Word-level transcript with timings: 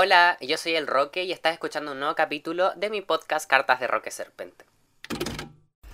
Hola, 0.00 0.38
yo 0.40 0.56
soy 0.58 0.76
el 0.76 0.86
Roque 0.86 1.24
y 1.24 1.32
estás 1.32 1.54
escuchando 1.54 1.90
un 1.90 1.98
nuevo 1.98 2.14
capítulo 2.14 2.70
de 2.76 2.88
mi 2.88 3.00
podcast 3.00 3.50
Cartas 3.50 3.80
de 3.80 3.88
Roque 3.88 4.12
Serpente. 4.12 4.64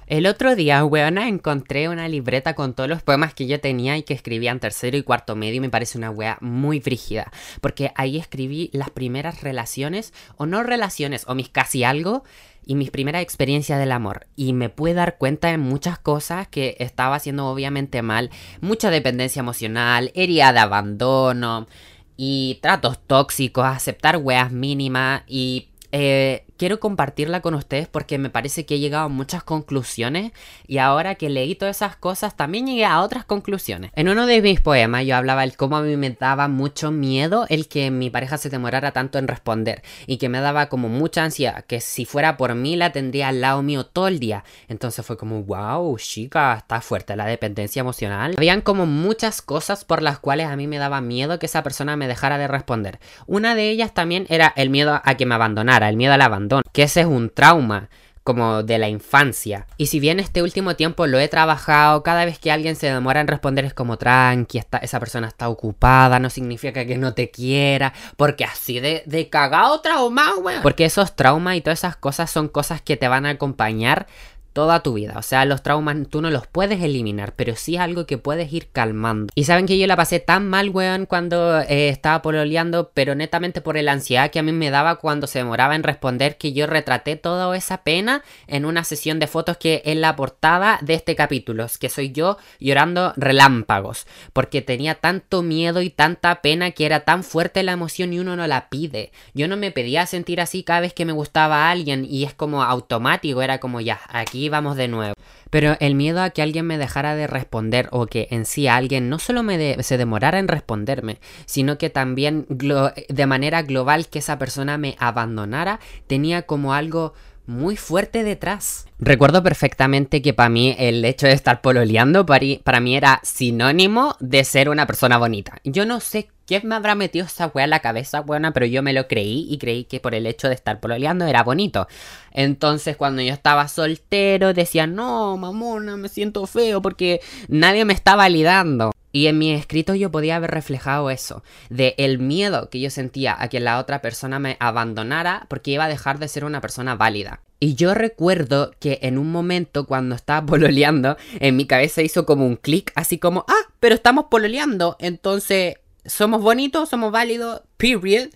El 0.06 0.26
otro 0.26 0.54
día, 0.54 0.84
weona, 0.84 1.26
encontré 1.26 1.88
una 1.88 2.06
libreta 2.06 2.54
con 2.54 2.74
todos 2.74 2.90
los 2.90 3.02
poemas 3.02 3.32
que 3.32 3.46
yo 3.46 3.62
tenía 3.62 3.96
y 3.96 4.02
que 4.02 4.12
escribía 4.12 4.50
en 4.50 4.60
tercero 4.60 4.98
y 4.98 5.02
cuarto 5.02 5.36
medio 5.36 5.54
y 5.54 5.60
me 5.60 5.70
parece 5.70 5.96
una 5.96 6.10
wea 6.10 6.36
muy 6.42 6.82
frígida. 6.82 7.32
Porque 7.62 7.92
ahí 7.94 8.18
escribí 8.18 8.68
las 8.74 8.90
primeras 8.90 9.40
relaciones, 9.40 10.12
o 10.36 10.44
no 10.44 10.62
relaciones, 10.62 11.24
o 11.26 11.34
mis 11.34 11.48
casi 11.48 11.82
algo, 11.82 12.24
y 12.66 12.74
mis 12.74 12.90
primeras 12.90 13.22
experiencias 13.22 13.78
del 13.78 13.92
amor. 13.92 14.26
Y 14.36 14.52
me 14.52 14.68
pude 14.68 14.92
dar 14.92 15.16
cuenta 15.16 15.48
de 15.48 15.56
muchas 15.56 15.98
cosas 15.98 16.46
que 16.46 16.76
estaba 16.78 17.16
haciendo 17.16 17.46
obviamente 17.46 18.02
mal. 18.02 18.28
Mucha 18.60 18.90
dependencia 18.90 19.40
emocional, 19.40 20.12
herida 20.14 20.52
de 20.52 20.58
abandono 20.58 21.68
y 22.16 22.58
tratos 22.62 22.98
tóxicos, 23.06 23.64
aceptar 23.64 24.16
weas 24.18 24.50
mínimas 24.52 25.22
y 25.26 25.68
eh, 25.92 26.44
quiero 26.56 26.80
compartirla 26.80 27.40
con 27.40 27.54
ustedes 27.54 27.88
porque 27.88 28.18
me 28.18 28.30
parece 28.30 28.64
que 28.66 28.76
he 28.76 28.78
llegado 28.78 29.04
a 29.04 29.08
muchas 29.08 29.42
conclusiones 29.42 30.32
y 30.66 30.78
ahora 30.78 31.16
que 31.16 31.28
leí 31.28 31.54
todas 31.54 31.76
esas 31.76 31.96
cosas 31.96 32.36
también 32.36 32.66
llegué 32.66 32.84
a 32.84 33.00
otras 33.00 33.24
conclusiones. 33.24 33.90
En 33.94 34.08
uno 34.08 34.26
de 34.26 34.40
mis 34.42 34.60
poemas 34.60 35.04
yo 35.04 35.16
hablaba 35.16 35.44
el 35.44 35.56
cómo 35.56 35.76
a 35.76 35.82
mí 35.82 35.96
me 35.96 36.10
daba 36.10 36.48
mucho 36.48 36.90
miedo 36.90 37.46
el 37.48 37.68
que 37.68 37.90
mi 37.90 38.10
pareja 38.10 38.38
se 38.38 38.50
demorara 38.50 38.92
tanto 38.92 39.18
en 39.18 39.28
responder 39.28 39.82
y 40.06 40.18
que 40.18 40.28
me 40.28 40.40
daba 40.40 40.68
como 40.68 40.88
mucha 40.88 41.24
ansiedad, 41.24 41.64
que 41.64 41.80
si 41.80 42.04
fuera 42.04 42.36
por 42.36 42.54
mí 42.54 42.76
la 42.76 42.92
tendría 42.92 43.28
al 43.28 43.40
lado 43.40 43.62
mío 43.62 43.84
todo 43.84 44.08
el 44.08 44.20
día. 44.20 44.44
Entonces 44.68 45.04
fue 45.04 45.16
como, 45.16 45.42
wow, 45.42 45.96
chica, 45.98 46.54
está 46.54 46.80
fuerte 46.80 47.16
la 47.16 47.26
dependencia 47.26 47.80
emocional. 47.80 48.34
Habían 48.36 48.60
como 48.60 48.86
muchas 48.86 49.42
cosas 49.42 49.84
por 49.84 50.02
las 50.02 50.18
cuales 50.18 50.46
a 50.46 50.56
mí 50.56 50.66
me 50.66 50.78
daba 50.78 51.00
miedo 51.00 51.38
que 51.38 51.46
esa 51.46 51.62
persona 51.62 51.96
me 51.96 52.08
dejara 52.08 52.38
de 52.38 52.48
responder. 52.48 52.98
Una 53.26 53.54
de 53.54 53.70
ellas 53.70 53.94
también 53.94 54.26
era 54.28 54.52
el 54.56 54.70
miedo 54.70 55.00
a 55.02 55.14
que 55.16 55.26
me 55.26 55.34
abandonara, 55.34 55.88
el 55.88 55.96
miedo 55.96 56.12
al 56.12 56.22
abandono 56.22 56.43
que 56.72 56.82
ese 56.82 57.00
es 57.00 57.06
un 57.06 57.30
trauma 57.30 57.88
como 58.24 58.62
de 58.62 58.78
la 58.78 58.88
infancia. 58.88 59.66
Y 59.76 59.86
si 59.86 60.00
bien 60.00 60.18
este 60.18 60.42
último 60.42 60.74
tiempo 60.76 61.06
lo 61.06 61.20
he 61.20 61.28
trabajado, 61.28 62.02
cada 62.02 62.24
vez 62.24 62.38
que 62.38 62.50
alguien 62.50 62.74
se 62.74 62.86
demora 62.86 63.20
en 63.20 63.28
responder 63.28 63.66
es 63.66 63.74
como 63.74 63.98
tranqui, 63.98 64.62
esa 64.80 64.98
persona 64.98 65.28
está 65.28 65.50
ocupada, 65.50 66.18
no 66.18 66.30
significa 66.30 66.86
que 66.86 66.96
no 66.96 67.12
te 67.12 67.30
quiera, 67.30 67.92
porque 68.16 68.44
así 68.44 68.80
de, 68.80 69.02
de 69.04 69.28
cagado 69.28 69.80
trauma, 69.82 70.34
weón. 70.36 70.62
Porque 70.62 70.86
esos 70.86 71.14
traumas 71.14 71.56
y 71.56 71.60
todas 71.60 71.80
esas 71.80 71.96
cosas 71.96 72.30
son 72.30 72.48
cosas 72.48 72.80
que 72.80 72.96
te 72.96 73.08
van 73.08 73.26
a 73.26 73.30
acompañar 73.30 74.06
toda 74.54 74.82
tu 74.82 74.94
vida. 74.94 75.14
O 75.18 75.22
sea, 75.22 75.44
los 75.44 75.62
traumas 75.62 75.96
tú 76.08 76.22
no 76.22 76.30
los 76.30 76.46
puedes 76.46 76.80
eliminar, 76.80 77.34
pero 77.36 77.56
sí 77.56 77.74
es 77.74 77.80
algo 77.80 78.06
que 78.06 78.16
puedes 78.16 78.50
ir 78.52 78.68
calmando. 78.70 79.32
Y 79.34 79.44
saben 79.44 79.66
que 79.66 79.78
yo 79.78 79.86
la 79.86 79.96
pasé 79.96 80.20
tan 80.20 80.48
mal, 80.48 80.70
weón, 80.70 81.04
cuando 81.04 81.60
eh, 81.60 81.90
estaba 81.90 82.22
pololeando, 82.22 82.90
pero 82.94 83.14
netamente 83.14 83.60
por 83.60 83.74
la 83.74 83.92
ansiedad 83.92 84.30
que 84.30 84.38
a 84.38 84.42
mí 84.42 84.52
me 84.52 84.70
daba 84.70 84.96
cuando 84.96 85.26
se 85.26 85.40
demoraba 85.40 85.74
en 85.74 85.82
responder, 85.82 86.38
que 86.38 86.52
yo 86.52 86.66
retraté 86.66 87.16
toda 87.16 87.54
esa 87.56 87.82
pena 87.82 88.22
en 88.46 88.64
una 88.64 88.84
sesión 88.84 89.18
de 89.18 89.26
fotos 89.26 89.56
que 89.56 89.82
es 89.84 89.96
la 89.96 90.14
portada 90.14 90.78
de 90.80 90.94
este 90.94 91.16
capítulo, 91.16 91.66
que 91.80 91.88
soy 91.88 92.12
yo 92.12 92.38
llorando 92.60 93.12
relámpagos, 93.16 94.06
porque 94.32 94.62
tenía 94.62 94.94
tanto 94.94 95.42
miedo 95.42 95.82
y 95.82 95.90
tanta 95.90 96.40
pena 96.40 96.70
que 96.70 96.86
era 96.86 97.00
tan 97.00 97.24
fuerte 97.24 97.64
la 97.64 97.72
emoción 97.72 98.12
y 98.12 98.20
uno 98.20 98.36
no 98.36 98.46
la 98.46 98.68
pide. 98.68 99.10
Yo 99.34 99.48
no 99.48 99.56
me 99.56 99.72
pedía 99.72 100.06
sentir 100.06 100.40
así 100.40 100.62
cada 100.62 100.80
vez 100.80 100.94
que 100.94 101.04
me 101.04 101.12
gustaba 101.12 101.66
a 101.66 101.70
alguien 101.72 102.06
y 102.08 102.22
es 102.22 102.34
como 102.34 102.62
automático, 102.62 103.42
era 103.42 103.58
como 103.58 103.80
ya, 103.80 104.00
aquí 104.08 104.43
vamos 104.48 104.76
de 104.76 104.88
nuevo. 104.88 105.14
Pero 105.50 105.76
el 105.80 105.94
miedo 105.94 106.20
a 106.20 106.30
que 106.30 106.42
alguien 106.42 106.66
me 106.66 106.78
dejara 106.78 107.14
de 107.14 107.26
responder 107.26 107.88
o 107.92 108.06
que 108.06 108.28
en 108.30 108.44
sí 108.44 108.66
alguien 108.66 109.08
no 109.08 109.18
solo 109.18 109.42
me 109.42 109.82
se 109.82 109.98
demorara 109.98 110.38
en 110.38 110.48
responderme, 110.48 111.20
sino 111.46 111.78
que 111.78 111.90
también 111.90 112.46
de 112.48 113.26
manera 113.26 113.62
global 113.62 114.08
que 114.08 114.18
esa 114.18 114.38
persona 114.38 114.78
me 114.78 114.96
abandonara, 114.98 115.80
tenía 116.06 116.42
como 116.42 116.74
algo 116.74 117.14
muy 117.46 117.76
fuerte 117.76 118.24
detrás. 118.24 118.86
Recuerdo 119.00 119.42
perfectamente 119.42 120.22
que 120.22 120.34
para 120.34 120.48
mí 120.48 120.76
el 120.78 121.04
hecho 121.04 121.26
de 121.26 121.32
estar 121.32 121.60
pololeando 121.60 122.24
para, 122.26 122.80
mí 122.80 122.96
era 122.96 123.20
sinónimo 123.24 124.16
de 124.20 124.44
ser 124.44 124.68
una 124.68 124.86
persona 124.86 125.18
bonita. 125.18 125.58
Yo 125.64 125.84
no 125.84 125.98
sé 125.98 126.28
quién 126.46 126.68
me 126.68 126.76
habrá 126.76 126.94
metido 126.94 127.26
esa 127.26 127.48
wea 127.48 127.64
en 127.64 127.70
la 127.70 127.80
cabeza, 127.80 128.20
buena, 128.20 128.52
pero 128.52 128.66
yo 128.66 128.84
me 128.84 128.92
lo 128.92 129.08
creí 129.08 129.48
y 129.50 129.58
creí 129.58 129.84
que 129.84 129.98
por 129.98 130.14
el 130.14 130.28
hecho 130.28 130.46
de 130.46 130.54
estar 130.54 130.78
pololeando 130.78 131.26
era 131.26 131.42
bonito. 131.42 131.88
Entonces 132.30 132.96
cuando 132.96 133.20
yo 133.20 133.32
estaba 133.32 133.66
soltero 133.66 134.54
decía, 134.54 134.86
no, 134.86 135.36
mamona, 135.36 135.96
me 135.96 136.08
siento 136.08 136.46
feo 136.46 136.80
porque 136.80 137.20
nadie 137.48 137.84
me 137.84 137.94
está 137.94 138.14
validando. 138.14 138.92
Y 139.10 139.26
en 139.26 139.38
mi 139.38 139.52
escrito 139.52 139.94
yo 139.96 140.10
podía 140.12 140.36
haber 140.36 140.52
reflejado 140.52 141.10
eso, 141.10 141.42
de 141.68 141.94
el 141.98 142.20
miedo 142.20 142.70
que 142.70 142.80
yo 142.80 142.90
sentía 142.90 143.36
a 143.40 143.48
que 143.48 143.60
la 143.60 143.78
otra 143.78 144.00
persona 144.00 144.38
me 144.38 144.56
abandonara 144.60 145.46
porque 145.48 145.72
iba 145.72 145.84
a 145.84 145.88
dejar 145.88 146.20
de 146.20 146.28
ser 146.28 146.44
una 146.44 146.60
persona 146.60 146.94
válida. 146.94 147.40
Y 147.60 147.74
yo 147.74 147.94
recuerdo 147.94 148.72
que 148.78 148.98
en 149.02 149.18
un 149.18 149.30
momento 149.30 149.86
cuando 149.86 150.14
estaba 150.14 150.44
pololeando, 150.46 151.16
en 151.40 151.56
mi 151.56 151.66
cabeza 151.66 152.02
hizo 152.02 152.26
como 152.26 152.46
un 152.46 152.56
clic, 152.56 152.92
así 152.94 153.18
como, 153.18 153.44
ah, 153.48 153.72
pero 153.80 153.94
estamos 153.94 154.26
pololeando, 154.30 154.96
entonces 154.98 155.76
somos 156.04 156.42
bonitos, 156.42 156.88
somos 156.88 157.12
válidos, 157.12 157.62
period. 157.76 158.28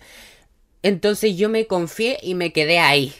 Entonces 0.81 1.35
yo 1.35 1.49
me 1.49 1.67
confié 1.67 2.17
y 2.21 2.35
me 2.35 2.53
quedé 2.53 2.79
ahí. 2.79 3.13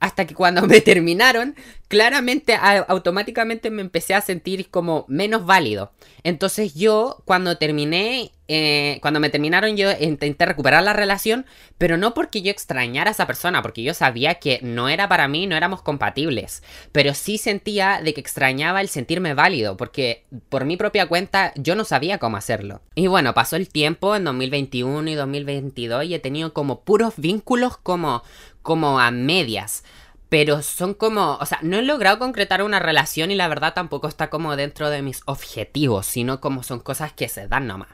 Hasta 0.00 0.26
que 0.26 0.34
cuando 0.34 0.62
me 0.66 0.80
terminaron, 0.80 1.54
claramente 1.88 2.56
automáticamente 2.88 3.70
me 3.70 3.82
empecé 3.82 4.14
a 4.14 4.20
sentir 4.20 4.70
como 4.70 5.04
menos 5.08 5.46
válido. 5.46 5.92
Entonces 6.24 6.74
yo 6.74 7.22
cuando 7.24 7.58
terminé, 7.58 8.32
eh, 8.48 8.98
cuando 9.02 9.20
me 9.20 9.30
terminaron 9.30 9.76
yo 9.76 9.90
intenté 10.00 10.46
recuperar 10.46 10.82
la 10.82 10.92
relación, 10.92 11.46
pero 11.78 11.96
no 11.96 12.12
porque 12.14 12.42
yo 12.42 12.50
extrañara 12.50 13.10
a 13.10 13.12
esa 13.12 13.28
persona, 13.28 13.62
porque 13.62 13.84
yo 13.84 13.94
sabía 13.94 14.34
que 14.36 14.58
no 14.62 14.88
era 14.88 15.08
para 15.08 15.28
mí, 15.28 15.46
no 15.46 15.56
éramos 15.56 15.82
compatibles, 15.82 16.64
pero 16.90 17.14
sí 17.14 17.38
sentía 17.38 18.00
de 18.02 18.14
que 18.14 18.20
extrañaba 18.20 18.80
el 18.80 18.88
sentirme 18.88 19.34
válido, 19.34 19.76
porque 19.76 20.24
por 20.48 20.64
mi 20.64 20.76
propia 20.76 21.06
cuenta 21.06 21.52
yo 21.54 21.76
no 21.76 21.84
sabía 21.84 22.18
cómo 22.18 22.36
hacerlo. 22.36 22.80
Y 22.96 23.06
bueno, 23.06 23.32
pasó 23.32 23.54
el 23.54 23.68
tiempo 23.68 24.16
en 24.16 24.24
2021 24.24 25.08
y 25.08 25.14
2022 25.14 26.04
y 26.04 26.14
he 26.14 26.18
tenido 26.18 26.52
como 26.52 26.80
puros 26.80 27.14
vínculos 27.16 27.76
como, 27.76 28.24
como 28.62 28.98
a 28.98 29.12
medias 29.12 29.84
pero 30.28 30.62
son 30.62 30.94
como, 30.94 31.36
o 31.36 31.46
sea, 31.46 31.58
no 31.62 31.78
he 31.78 31.82
logrado 31.82 32.18
concretar 32.18 32.62
una 32.62 32.80
relación 32.80 33.30
y 33.30 33.36
la 33.36 33.48
verdad 33.48 33.74
tampoco 33.74 34.08
está 34.08 34.28
como 34.28 34.56
dentro 34.56 34.90
de 34.90 35.02
mis 35.02 35.20
objetivos, 35.26 36.06
sino 36.06 36.40
como 36.40 36.62
son 36.62 36.80
cosas 36.80 37.12
que 37.12 37.28
se 37.28 37.46
dan 37.46 37.66
nomás. 37.66 37.88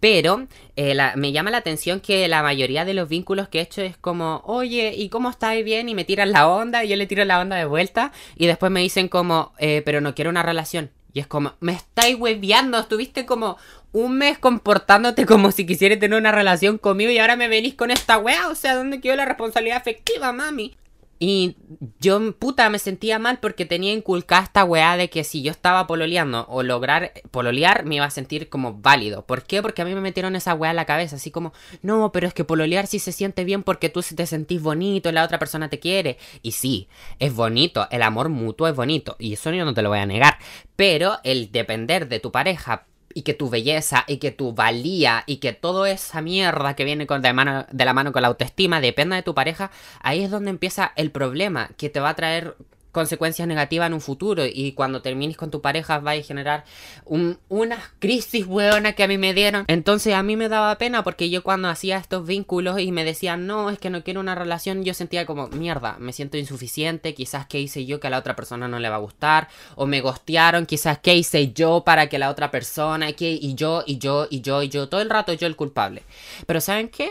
Pero 0.00 0.46
eh, 0.74 0.96
me 1.16 1.32
llama 1.32 1.50
la 1.50 1.58
atención 1.58 2.00
que 2.00 2.26
la 2.28 2.42
mayoría 2.42 2.84
de 2.84 2.94
los 2.94 3.08
vínculos 3.08 3.48
que 3.48 3.58
he 3.58 3.62
hecho 3.62 3.82
es 3.82 3.96
como, 3.96 4.42
oye, 4.44 4.94
¿y 4.96 5.08
cómo 5.08 5.30
estáis 5.30 5.64
bien? 5.64 5.88
Y 5.88 5.94
me 5.94 6.04
tiran 6.04 6.32
la 6.32 6.48
onda 6.48 6.84
y 6.84 6.88
yo 6.88 6.96
le 6.96 7.06
tiro 7.06 7.24
la 7.24 7.40
onda 7.40 7.56
de 7.56 7.64
vuelta 7.64 8.12
y 8.36 8.46
después 8.46 8.72
me 8.72 8.80
dicen 8.80 9.08
como, 9.08 9.52
eh, 9.58 9.82
pero 9.84 10.00
no 10.00 10.14
quiero 10.14 10.30
una 10.30 10.42
relación. 10.42 10.90
Y 11.12 11.20
es 11.20 11.26
como, 11.26 11.54
me 11.60 11.72
estáis 11.72 12.16
hueviando, 12.16 12.78
estuviste 12.78 13.24
como 13.24 13.56
un 13.92 14.18
mes 14.18 14.38
comportándote 14.38 15.24
como 15.24 15.50
si 15.50 15.64
quisieras 15.64 15.98
tener 15.98 16.18
una 16.18 16.32
relación 16.32 16.76
conmigo 16.76 17.10
y 17.10 17.18
ahora 17.18 17.36
me 17.36 17.48
venís 17.48 17.74
con 17.74 17.90
esta 17.90 18.18
wea. 18.18 18.48
O 18.48 18.54
sea, 18.54 18.74
¿dónde 18.74 19.00
quedó 19.00 19.16
la 19.16 19.24
responsabilidad 19.24 19.78
afectiva, 19.78 20.32
mami? 20.32 20.76
Y 21.18 21.56
yo, 21.98 22.36
puta, 22.36 22.68
me 22.68 22.78
sentía 22.78 23.18
mal 23.18 23.38
porque 23.40 23.64
tenía 23.64 23.92
inculcada 23.92 24.42
esta 24.42 24.64
weá 24.64 24.96
de 24.96 25.08
que 25.08 25.24
si 25.24 25.42
yo 25.42 25.50
estaba 25.50 25.86
pololeando 25.86 26.46
o 26.48 26.62
lograr 26.62 27.12
pololear, 27.30 27.84
me 27.86 27.96
iba 27.96 28.04
a 28.04 28.10
sentir 28.10 28.50
como 28.50 28.74
válido. 28.74 29.24
¿Por 29.24 29.44
qué? 29.44 29.62
Porque 29.62 29.80
a 29.80 29.84
mí 29.86 29.94
me 29.94 30.02
metieron 30.02 30.36
esa 30.36 30.54
weá 30.54 30.70
en 30.70 30.76
la 30.76 30.84
cabeza, 30.84 31.16
así 31.16 31.30
como, 31.30 31.54
no, 31.80 32.12
pero 32.12 32.26
es 32.26 32.34
que 32.34 32.44
pololear 32.44 32.86
sí 32.86 32.98
se 32.98 33.12
siente 33.12 33.44
bien 33.44 33.62
porque 33.62 33.88
tú 33.88 34.02
te 34.02 34.26
sentís 34.26 34.60
bonito, 34.60 35.10
la 35.10 35.24
otra 35.24 35.38
persona 35.38 35.70
te 35.70 35.78
quiere. 35.78 36.18
Y 36.42 36.52
sí, 36.52 36.88
es 37.18 37.34
bonito, 37.34 37.88
el 37.90 38.02
amor 38.02 38.28
mutuo 38.28 38.68
es 38.68 38.76
bonito, 38.76 39.16
y 39.18 39.32
eso 39.32 39.50
yo 39.52 39.64
no 39.64 39.72
te 39.72 39.82
lo 39.82 39.88
voy 39.88 40.00
a 40.00 40.06
negar. 40.06 40.38
Pero 40.76 41.18
el 41.24 41.50
depender 41.50 42.08
de 42.08 42.20
tu 42.20 42.30
pareja 42.30 42.86
y 43.16 43.22
que 43.22 43.32
tu 43.32 43.48
belleza 43.48 44.04
y 44.06 44.18
que 44.18 44.30
tu 44.30 44.52
valía 44.52 45.24
y 45.24 45.38
que 45.38 45.54
toda 45.54 45.90
esa 45.90 46.20
mierda 46.20 46.76
que 46.76 46.84
viene 46.84 47.06
con, 47.06 47.22
de, 47.22 47.32
mano, 47.32 47.64
de 47.72 47.84
la 47.86 47.94
mano 47.94 48.12
con 48.12 48.20
la 48.20 48.28
autoestima 48.28 48.78
dependa 48.82 49.16
de 49.16 49.22
tu 49.22 49.34
pareja, 49.34 49.70
ahí 50.02 50.22
es 50.22 50.30
donde 50.30 50.50
empieza 50.50 50.92
el 50.96 51.10
problema 51.10 51.70
que 51.78 51.88
te 51.88 51.98
va 51.98 52.10
a 52.10 52.14
traer 52.14 52.56
consecuencias 52.96 53.46
negativas 53.46 53.88
en 53.88 53.92
un 53.92 54.00
futuro 54.00 54.44
y 54.50 54.72
cuando 54.72 55.02
termines 55.02 55.36
con 55.36 55.50
tu 55.50 55.60
pareja 55.60 55.98
va 55.98 56.12
a 56.12 56.22
generar 56.22 56.64
un, 57.04 57.38
unas 57.50 57.90
crisis 57.98 58.46
hueonas 58.46 58.94
que 58.94 59.02
a 59.02 59.06
mí 59.06 59.18
me 59.18 59.34
dieron. 59.34 59.66
Entonces 59.68 60.14
a 60.14 60.22
mí 60.22 60.34
me 60.34 60.48
daba 60.48 60.78
pena 60.78 61.04
porque 61.04 61.28
yo 61.28 61.42
cuando 61.42 61.68
hacía 61.68 61.98
estos 61.98 62.26
vínculos 62.26 62.80
y 62.80 62.92
me 62.92 63.04
decían 63.04 63.46
no, 63.46 63.68
es 63.68 63.78
que 63.78 63.90
no 63.90 64.02
quiero 64.02 64.20
una 64.20 64.34
relación, 64.34 64.82
yo 64.82 64.94
sentía 64.94 65.26
como 65.26 65.48
mierda, 65.48 65.98
me 65.98 66.14
siento 66.14 66.38
insuficiente, 66.38 67.12
quizás 67.12 67.46
qué 67.46 67.60
hice 67.60 67.84
yo 67.84 68.00
que 68.00 68.06
a 68.06 68.10
la 68.10 68.18
otra 68.18 68.34
persona 68.34 68.66
no 68.66 68.78
le 68.78 68.88
va 68.88 68.96
a 68.96 69.00
gustar 69.00 69.48
o 69.74 69.84
me 69.84 70.00
gostearon, 70.00 70.64
quizás 70.64 70.98
qué 70.98 71.14
hice 71.16 71.52
yo 71.52 71.82
para 71.84 72.08
que 72.08 72.18
la 72.18 72.30
otra 72.30 72.50
persona 72.50 73.10
y 73.10 73.54
yo 73.54 73.84
y 73.86 73.98
yo 73.98 74.26
y 74.30 74.40
yo 74.40 74.62
y 74.62 74.70
yo, 74.70 74.88
todo 74.88 75.02
el 75.02 75.10
rato 75.10 75.34
yo 75.34 75.46
el 75.46 75.54
culpable. 75.54 76.02
Pero 76.46 76.62
¿saben 76.62 76.88
qué? 76.88 77.10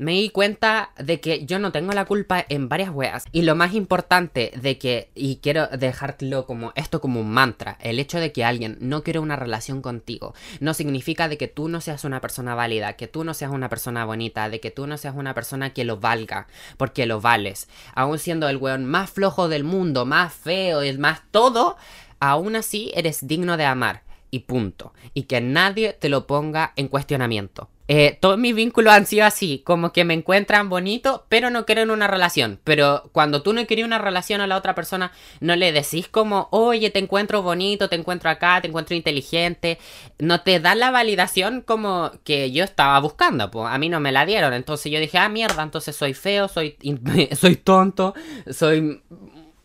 Me 0.00 0.12
di 0.12 0.30
cuenta 0.30 0.92
de 0.98 1.20
que 1.20 1.44
yo 1.44 1.58
no 1.58 1.72
tengo 1.72 1.92
la 1.92 2.06
culpa 2.06 2.42
en 2.48 2.70
varias 2.70 2.88
weas. 2.88 3.24
Y 3.32 3.42
lo 3.42 3.54
más 3.54 3.74
importante 3.74 4.50
de 4.56 4.78
que, 4.78 5.10
y 5.14 5.36
quiero 5.36 5.66
dejarlo 5.66 6.46
como 6.46 6.72
esto 6.74 7.02
como 7.02 7.20
un 7.20 7.30
mantra, 7.30 7.76
el 7.82 7.98
hecho 7.98 8.18
de 8.18 8.32
que 8.32 8.42
alguien 8.42 8.78
no 8.80 9.02
quiere 9.02 9.18
una 9.18 9.36
relación 9.36 9.82
contigo, 9.82 10.34
no 10.58 10.72
significa 10.72 11.28
de 11.28 11.36
que 11.36 11.48
tú 11.48 11.68
no 11.68 11.82
seas 11.82 12.04
una 12.04 12.22
persona 12.22 12.54
válida, 12.54 12.94
que 12.94 13.08
tú 13.08 13.24
no 13.24 13.34
seas 13.34 13.50
una 13.52 13.68
persona 13.68 14.06
bonita, 14.06 14.48
de 14.48 14.58
que 14.58 14.70
tú 14.70 14.86
no 14.86 14.96
seas 14.96 15.14
una 15.14 15.34
persona 15.34 15.74
que 15.74 15.84
lo 15.84 15.98
valga, 15.98 16.46
porque 16.78 17.04
lo 17.04 17.20
vales. 17.20 17.68
Aún 17.94 18.18
siendo 18.18 18.48
el 18.48 18.56
weón 18.56 18.86
más 18.86 19.10
flojo 19.10 19.50
del 19.50 19.64
mundo, 19.64 20.06
más 20.06 20.32
feo, 20.32 20.80
el 20.80 20.98
más 20.98 21.20
todo, 21.30 21.76
aún 22.20 22.56
así 22.56 22.90
eres 22.94 23.26
digno 23.26 23.58
de 23.58 23.66
amar. 23.66 24.02
Y 24.30 24.40
punto. 24.40 24.94
Y 25.12 25.24
que 25.24 25.40
nadie 25.40 25.92
te 25.92 26.08
lo 26.08 26.26
ponga 26.26 26.72
en 26.76 26.88
cuestionamiento. 26.88 27.68
Eh, 27.92 28.16
todos 28.20 28.38
mis 28.38 28.54
vínculos 28.54 28.94
han 28.94 29.04
sido 29.04 29.26
así, 29.26 29.62
como 29.66 29.92
que 29.92 30.04
me 30.04 30.14
encuentran 30.14 30.68
bonito, 30.68 31.26
pero 31.28 31.50
no 31.50 31.66
quieren 31.66 31.90
una 31.90 32.06
relación. 32.06 32.60
Pero 32.62 33.10
cuando 33.10 33.42
tú 33.42 33.52
no 33.52 33.66
querías 33.66 33.84
una 33.84 33.98
relación 33.98 34.40
a 34.40 34.46
la 34.46 34.56
otra 34.56 34.76
persona, 34.76 35.10
no 35.40 35.56
le 35.56 35.72
decís 35.72 36.06
como, 36.06 36.46
oye, 36.52 36.90
te 36.90 37.00
encuentro 37.00 37.42
bonito, 37.42 37.88
te 37.88 37.96
encuentro 37.96 38.30
acá, 38.30 38.60
te 38.60 38.68
encuentro 38.68 38.94
inteligente. 38.94 39.80
No 40.20 40.42
te 40.42 40.60
da 40.60 40.76
la 40.76 40.92
validación 40.92 41.62
como 41.62 42.12
que 42.22 42.52
yo 42.52 42.62
estaba 42.62 42.96
buscando, 43.00 43.50
pues 43.50 43.66
a 43.68 43.76
mí 43.76 43.88
no 43.88 43.98
me 43.98 44.12
la 44.12 44.24
dieron. 44.24 44.54
Entonces 44.54 44.92
yo 44.92 45.00
dije, 45.00 45.18
ah, 45.18 45.28
mierda, 45.28 45.64
entonces 45.64 45.96
soy 45.96 46.14
feo, 46.14 46.46
soy, 46.46 46.76
soy 47.32 47.56
tonto, 47.56 48.14
soy 48.52 49.02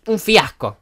un 0.08 0.20
fiasco. 0.20 0.78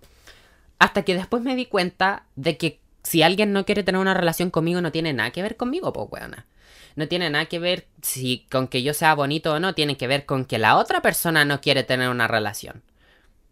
Hasta 0.79 1.03
que 1.03 1.13
después 1.13 1.43
me 1.43 1.57
di 1.57 1.65
cuenta 1.65 2.23
de 2.37 2.55
que 2.55 2.79
si 3.03 3.21
alguien 3.21 3.51
no 3.51 3.65
quiere 3.65 3.83
tener 3.83 3.99
una 3.99 4.13
relación 4.13 4.49
conmigo, 4.49 4.79
no 4.79 4.93
tiene 4.93 5.11
nada 5.11 5.31
que 5.31 5.41
ver 5.41 5.57
conmigo, 5.57 5.91
pues, 5.91 6.07
weona 6.09 6.45
no 6.95 7.07
tiene 7.07 7.29
nada 7.29 7.45
que 7.45 7.59
ver 7.59 7.87
si 8.01 8.45
con 8.51 8.67
que 8.67 8.83
yo 8.83 8.93
sea 8.93 9.15
bonito 9.15 9.53
o 9.53 9.59
no, 9.59 9.73
tiene 9.73 9.97
que 9.97 10.07
ver 10.07 10.25
con 10.25 10.45
que 10.45 10.57
la 10.57 10.77
otra 10.77 11.01
persona 11.01 11.45
no 11.45 11.61
quiere 11.61 11.83
tener 11.83 12.09
una 12.09 12.27
relación. 12.27 12.83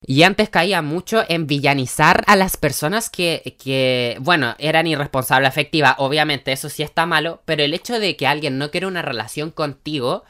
Y 0.05 0.23
antes 0.23 0.49
caía 0.49 0.81
mucho 0.81 1.23
en 1.29 1.45
villanizar 1.45 2.23
a 2.25 2.35
las 2.35 2.57
personas 2.57 3.11
que, 3.11 3.55
que, 3.63 4.17
bueno, 4.19 4.55
eran 4.57 4.88
irresponsables 4.88 5.47
afectiva. 5.47 5.95
Obviamente 5.99 6.51
eso 6.51 6.69
sí 6.69 6.81
está 6.81 7.05
malo, 7.05 7.43
pero 7.45 7.63
el 7.63 7.75
hecho 7.75 7.99
de 7.99 8.15
que 8.17 8.25
alguien 8.25 8.57
no 8.57 8.71
quiere 8.71 8.88
una 8.88 9.03
relación 9.03 9.51
contigo 9.51 10.23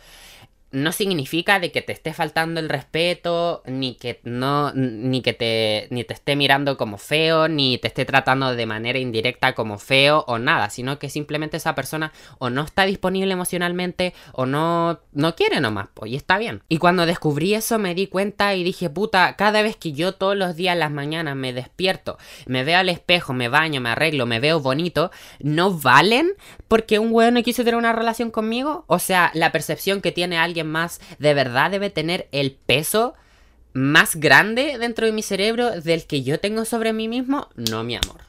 no 0.72 0.92
significa 0.92 1.60
de 1.60 1.72
que 1.72 1.82
te 1.82 1.92
esté 1.92 2.14
faltando 2.14 2.60
el 2.60 2.70
respeto, 2.70 3.62
ni 3.66 3.96
que 3.96 4.20
no, 4.24 4.72
ni 4.74 5.22
que 5.22 5.34
te, 5.34 5.88
ni 5.90 6.04
te 6.04 6.14
esté 6.14 6.36
mirando 6.36 6.78
como 6.78 6.98
feo, 6.98 7.48
ni 7.48 7.78
te 7.78 7.88
esté 7.88 8.06
tratando 8.06 8.56
de 8.56 8.66
manera 8.66 9.00
indirecta 9.00 9.54
como 9.54 9.78
feo 9.78 10.24
o 10.28 10.40
nada, 10.40 10.70
sino 10.70 11.00
que 11.00 11.10
simplemente 11.10 11.58
esa 11.58 11.76
persona 11.76 12.14
o 12.40 12.50
no 12.50 12.64
está 12.64 12.86
disponible 12.86 13.34
emocionalmente 13.34 14.14
o 14.34 14.46
no, 14.46 15.00
no 15.12 15.36
quiere 15.36 15.60
nomás, 15.60 15.90
y 16.06 16.16
está 16.16 16.38
bien. 16.38 16.64
Y 16.70 16.78
cuando 16.78 17.06
descubrí 17.06 17.54
eso 17.54 17.78
me 17.80 17.96
di 17.96 18.08
cuenta 18.08 18.56
y 18.56 18.64
dije, 18.64 18.90
puta, 18.90 19.36
cada 19.36 19.62
vez 19.62 19.76
que 19.76 19.92
yo 19.92 20.14
todos 20.14 20.36
los 20.36 20.56
días, 20.56 20.78
las 20.78 20.92
mañanas 20.92 21.36
me 21.36 21.54
despierto, 21.54 22.18
me 22.46 22.64
veo 22.64 22.80
al 22.80 22.90
espejo, 22.90 23.34
me 23.34 23.50
baño, 23.50 23.82
me 23.82 23.90
arreglo, 23.90 24.26
me 24.26 24.40
veo 24.40 24.60
bonito, 24.60 25.12
no 25.40 25.72
valen 25.72 26.34
porque 26.68 27.00
un 27.00 27.12
weón 27.12 27.34
no 27.34 27.44
quiso 27.44 27.64
tener 27.64 27.78
una 27.78 27.92
relación 27.92 28.32
conmigo. 28.32 28.86
O 28.88 29.00
sea, 29.00 29.32
la 29.34 29.52
percepción 29.52 30.02
que 30.02 30.12
tiene 30.12 30.38
alguien 30.38 30.61
más 30.64 31.02
de 31.20 31.34
verdad 31.34 31.72
debe 31.72 31.90
tener 31.90 32.28
el 32.32 32.52
peso 32.52 33.14
más 33.74 34.16
grande 34.16 34.78
dentro 34.78 35.06
de 35.06 35.12
mi 35.12 35.24
cerebro 35.24 35.82
del 35.82 36.06
que 36.06 36.24
yo 36.24 36.40
tengo 36.40 36.66
sobre 36.66 36.94
mí 36.94 37.08
mismo. 37.08 37.48
No, 37.56 37.84
mi 37.84 37.96
amor. 37.96 38.22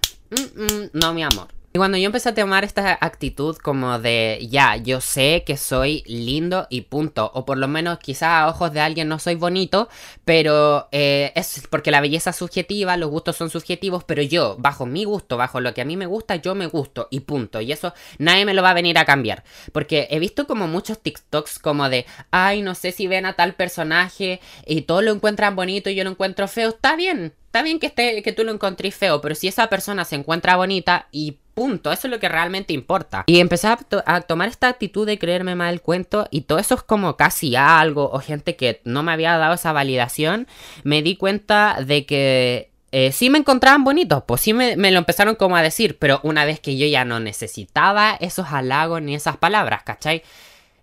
no, 0.93 1.15
mi 1.15 1.23
amor. 1.23 1.49
Y 1.75 1.79
cuando 1.79 1.97
yo 1.97 2.05
empecé 2.05 2.29
a 2.29 2.35
tomar 2.35 2.65
esta 2.65 2.99
actitud 3.01 3.57
como 3.57 3.99
de, 3.99 4.47
ya, 4.51 4.77
yo 4.77 5.01
sé 5.01 5.43
que 5.47 5.57
soy 5.57 6.03
lindo 6.07 6.67
y 6.69 6.83
punto, 6.83 7.31
o 7.33 7.47
por 7.47 7.57
lo 7.57 7.67
menos 7.67 7.99
quizá 7.99 8.41
a 8.43 8.49
ojos 8.49 8.75
de 8.75 8.81
alguien 8.81 9.09
no 9.09 9.19
soy 9.19 9.37
bonito, 9.37 9.89
pero 10.27 10.89
eh, 10.93 11.33
es 11.35 11.63
porque 11.71 11.91
la 11.91 12.03
belleza 12.03 12.29
es 12.29 12.37
subjetiva, 12.37 12.99
los 12.99 13.09
gustos 13.09 13.37
son 13.37 13.49
subjetivos, 13.49 14.05
pero 14.05 14.21
yo, 14.21 14.57
bajo 14.59 14.85
mi 14.85 15.05
gusto, 15.05 15.39
bajo 15.39 15.63
lo 15.63 15.73
que 15.73 15.81
a 15.81 15.87
mí 15.87 15.97
me 15.97 16.05
gusta, 16.05 16.37
yo 16.37 16.55
me 16.55 16.67
gusto 16.67 17.09
y 17.11 17.21
punto. 17.21 17.63
Y 17.63 17.73
eso 17.73 17.95
nadie 18.19 18.45
me 18.45 18.53
lo 18.53 18.63
va 18.63 18.71
a 18.71 18.75
venir 18.75 18.99
a 18.99 19.07
cambiar. 19.07 19.43
Porque 19.73 20.09
he 20.11 20.19
visto 20.19 20.47
como 20.47 20.69
muchos 20.69 21.01
TikToks 21.01 21.59
como 21.59 21.89
de, 21.89 22.05
ay, 22.31 22.61
no 22.61 22.75
sé 22.75 22.93
si 22.93 23.07
ven 23.07 23.25
a 23.25 23.33
tal 23.33 23.55
personaje 23.55 24.41
y 24.67 24.83
todos 24.83 25.03
lo 25.03 25.11
encuentran 25.11 25.57
bonito 25.57 25.89
y 25.89 25.95
yo 25.95 26.05
lo 26.05 26.11
encuentro 26.11 26.49
feo, 26.49 26.69
está 26.69 26.97
bien. 26.97 27.33
Está 27.47 27.63
bien 27.63 27.79
que, 27.79 27.87
esté, 27.89 28.23
que 28.23 28.33
tú 28.33 28.45
lo 28.45 28.53
encontrés 28.53 28.95
feo, 28.95 29.21
pero 29.21 29.35
si 29.35 29.47
esa 29.47 29.69
persona 29.69 30.07
se 30.07 30.17
encuentra 30.17 30.57
bonita 30.57 31.09
y 31.13 31.37
Punto, 31.55 31.93
eso 31.93 32.07
es 32.07 32.11
lo 32.11 32.19
que 32.19 32.29
realmente 32.29 32.73
importa. 32.73 33.25
Y 33.27 33.41
empecé 33.41 33.69
a, 33.69 34.21
tomar 34.23 34.49
esta 34.49 34.69
actitud 34.69 35.07
de 35.07 35.19
creerme 35.19 35.55
mal 35.55 35.75
el 35.75 35.83
cuento 35.83 36.27
y 36.31 36.43
todo 36.43 36.59
eso 36.59 36.75
es 36.77 36.83
como 36.83 37.17
casi 37.17 37.57
algo 37.57 38.11
o 38.11 38.21
gente 38.21 38.57
que 38.57 38.81
no 38.85 39.03
me 39.03 39.13
había 39.13 39.37
dado 39.37 39.55
esa 39.55 39.73
validación. 39.73 40.47
Me 40.83 41.03
di 41.03 41.17
cuenta 41.17 41.79
de 41.85 42.07
que 42.07 42.71
eh, 42.91 43.13
sí 43.13 43.29
me 43.29 43.39
encontraban 43.39 43.85
bonitos, 43.85 44.23
pues 44.27 44.41
sí 44.41 44.55
me, 44.55 44.77
me, 44.77 44.91
lo 44.91 44.99
empezaron 44.99 45.35
como 45.35 45.57
a 45.57 45.63
decir, 45.63 45.99
pero 45.99 46.21
una 46.23 46.45
vez 46.45 46.61
que 46.61 46.77
yo 46.77 46.87
ya 46.87 47.05
no 47.05 47.21
necesitaba 47.21 48.17
esos 48.21 48.47
halagos 48.49 49.03
ni 49.03 49.15
esas 49.15 49.37
palabras, 49.37 49.83
¿cachai? 49.83 50.23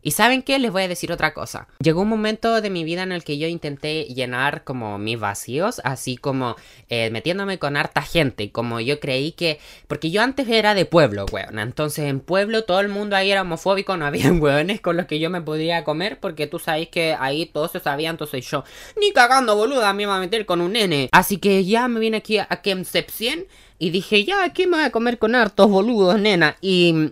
Y 0.02 0.12
saben 0.12 0.44
qué, 0.44 0.60
les 0.60 0.72
voy 0.72 0.84
a 0.84 0.88
decir 0.88 1.12
otra 1.12 1.34
cosa. 1.34 1.68
Llegó 1.80 2.02
un 2.02 2.10
momento 2.10 2.62
de 2.62 2.70
mi 2.70 2.86
vida 2.86 3.04
en 3.04 3.12
el 3.12 3.26
que 3.26 3.38
yo 3.38 3.48
intenté 3.48 4.06
llenar 4.06 4.64
como 4.64 4.98
mis 4.98 5.20
vacíos, 5.20 5.82
así 5.84 6.16
como 6.16 6.56
eh, 6.88 7.10
metiéndome 7.10 7.60
con 7.60 7.76
harta 7.76 8.02
gente, 8.02 8.52
como 8.52 8.80
yo 8.80 9.02
creí 9.02 9.34
que... 9.34 9.60
Porque 9.88 10.10
yo 10.10 10.22
antes 10.22 10.48
era 10.48 10.74
de 10.74 10.86
pueblo, 10.86 11.26
weón. 11.32 11.60
Entonces 11.60 12.06
en 12.06 12.22
pueblo 12.22 12.64
todo 12.64 12.80
el 12.80 12.88
mundo 12.88 13.18
ahí 13.18 13.30
era 13.30 13.42
homofóbico, 13.42 13.98
no 13.98 14.06
había 14.10 14.32
weones 14.32 14.80
con 14.80 14.96
los 14.96 15.06
que 15.06 15.20
yo 15.20 15.30
me 15.30 15.42
podía 15.42 15.84
comer, 15.84 16.20
porque 16.22 16.48
tú 16.48 16.60
sabes 16.60 16.88
que 16.88 17.16
ahí 17.20 17.46
todos 17.46 17.72
se 17.72 17.82
sabían, 17.82 18.12
entonces 18.12 18.50
yo, 18.50 18.64
ni 19.00 19.12
cagando 19.12 19.58
boluda, 19.58 19.92
me 19.92 20.04
iba 20.04 20.16
a 20.16 20.20
meter 20.20 20.46
con 20.46 20.62
un 20.62 20.74
nene. 20.74 21.10
Así 21.12 21.38
que 21.38 21.66
ya 21.66 21.90
me 21.90 22.00
vine 22.00 22.18
aquí 22.18 22.38
a 22.38 22.48
Kemcepcien 22.48 23.48
y 23.78 23.90
dije, 23.90 24.24
ya, 24.24 24.46
aquí 24.46 24.66
me 24.66 24.78
voy 24.78 24.86
a 24.86 24.92
comer 24.92 25.18
con 25.20 25.36
hartos 25.36 25.70
boludos, 25.70 26.20
nena. 26.20 26.56
Y... 26.62 27.12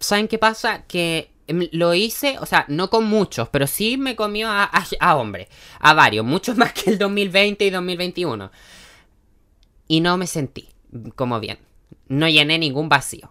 ¿Saben 0.00 0.28
qué 0.28 0.38
pasa? 0.38 0.84
Que 0.86 1.28
lo 1.48 1.94
hice, 1.94 2.38
o 2.40 2.46
sea, 2.46 2.64
no 2.68 2.90
con 2.90 3.04
muchos, 3.04 3.48
pero 3.48 3.66
sí 3.66 3.96
me 3.96 4.16
comió 4.16 4.48
a, 4.48 4.70
a, 5.00 5.16
hombres, 5.16 5.48
a 5.80 5.94
varios, 5.94 6.24
muchos 6.24 6.56
más 6.58 6.72
que 6.72 6.90
el 6.90 6.98
2020 6.98 7.64
y 7.64 7.70
2021. 7.70 8.50
Y 9.88 10.00
no 10.00 10.16
me 10.16 10.26
sentí 10.26 10.68
como 11.14 11.40
bien. 11.40 11.58
No 12.08 12.28
llené 12.28 12.58
ningún 12.58 12.88
vacío. 12.88 13.30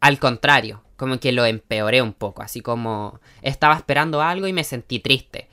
Al 0.00 0.18
contrario, 0.18 0.82
como 0.96 1.18
que 1.18 1.32
lo 1.32 1.44
empeoré 1.44 2.02
un 2.02 2.12
poco, 2.12 2.42
así 2.42 2.60
como 2.60 3.20
estaba 3.42 3.74
esperando 3.74 4.22
algo 4.22 4.46
y 4.46 4.52
me 4.52 4.64
sentí 4.64 4.98
triste. 5.00 5.48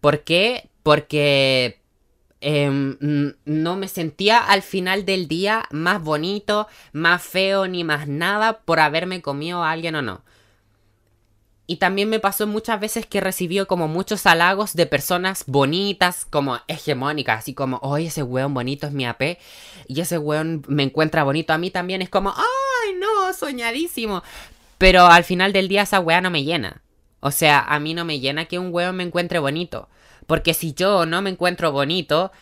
¿Por 0.00 0.22
qué? 0.22 0.68
Porque 0.82 1.80
em, 2.40 3.34
no 3.44 3.76
me 3.76 3.88
sentía 3.88 4.38
al 4.38 4.62
final 4.62 5.04
del 5.04 5.28
día 5.28 5.64
más 5.70 6.02
bonito, 6.02 6.68
más 6.92 7.22
feo, 7.22 7.66
ni 7.66 7.84
más 7.84 8.06
nada 8.06 8.60
por 8.60 8.80
haberme 8.80 9.22
comido 9.22 9.62
a 9.62 9.70
alguien 9.70 9.94
o 9.96 10.02
no. 10.02 10.22
Y 11.66 11.76
también 11.76 12.10
me 12.10 12.20
pasó 12.20 12.46
muchas 12.46 12.78
veces 12.78 13.06
que 13.06 13.22
recibió 13.22 13.66
como 13.66 13.88
muchos 13.88 14.26
halagos 14.26 14.74
de 14.74 14.84
personas 14.84 15.44
bonitas, 15.46 16.26
como 16.26 16.58
hegemónicas, 16.68 17.38
así 17.38 17.54
como, 17.54 17.78
oye, 17.78 18.08
ese 18.08 18.22
weón 18.22 18.52
bonito 18.52 18.86
es 18.86 18.92
mi 18.92 19.06
AP, 19.06 19.38
y 19.88 20.00
ese 20.00 20.18
weón 20.18 20.62
me 20.68 20.82
encuentra 20.82 21.24
bonito 21.24 21.54
a 21.54 21.58
mí 21.58 21.70
también, 21.70 22.02
es 22.02 22.10
como, 22.10 22.34
ay, 22.36 22.94
no, 22.98 23.32
soñadísimo. 23.32 24.22
Pero 24.76 25.06
al 25.06 25.24
final 25.24 25.54
del 25.54 25.68
día 25.68 25.82
esa 25.82 26.00
weá 26.00 26.20
no 26.20 26.30
me 26.30 26.44
llena. 26.44 26.82
O 27.20 27.30
sea, 27.30 27.60
a 27.60 27.78
mí 27.80 27.94
no 27.94 28.04
me 28.04 28.20
llena 28.20 28.44
que 28.44 28.58
un 28.58 28.68
weón 28.70 28.96
me 28.96 29.02
encuentre 29.02 29.38
bonito. 29.38 29.88
Porque 30.26 30.52
si 30.52 30.74
yo 30.74 31.06
no 31.06 31.22
me 31.22 31.30
encuentro 31.30 31.72
bonito, 31.72 32.32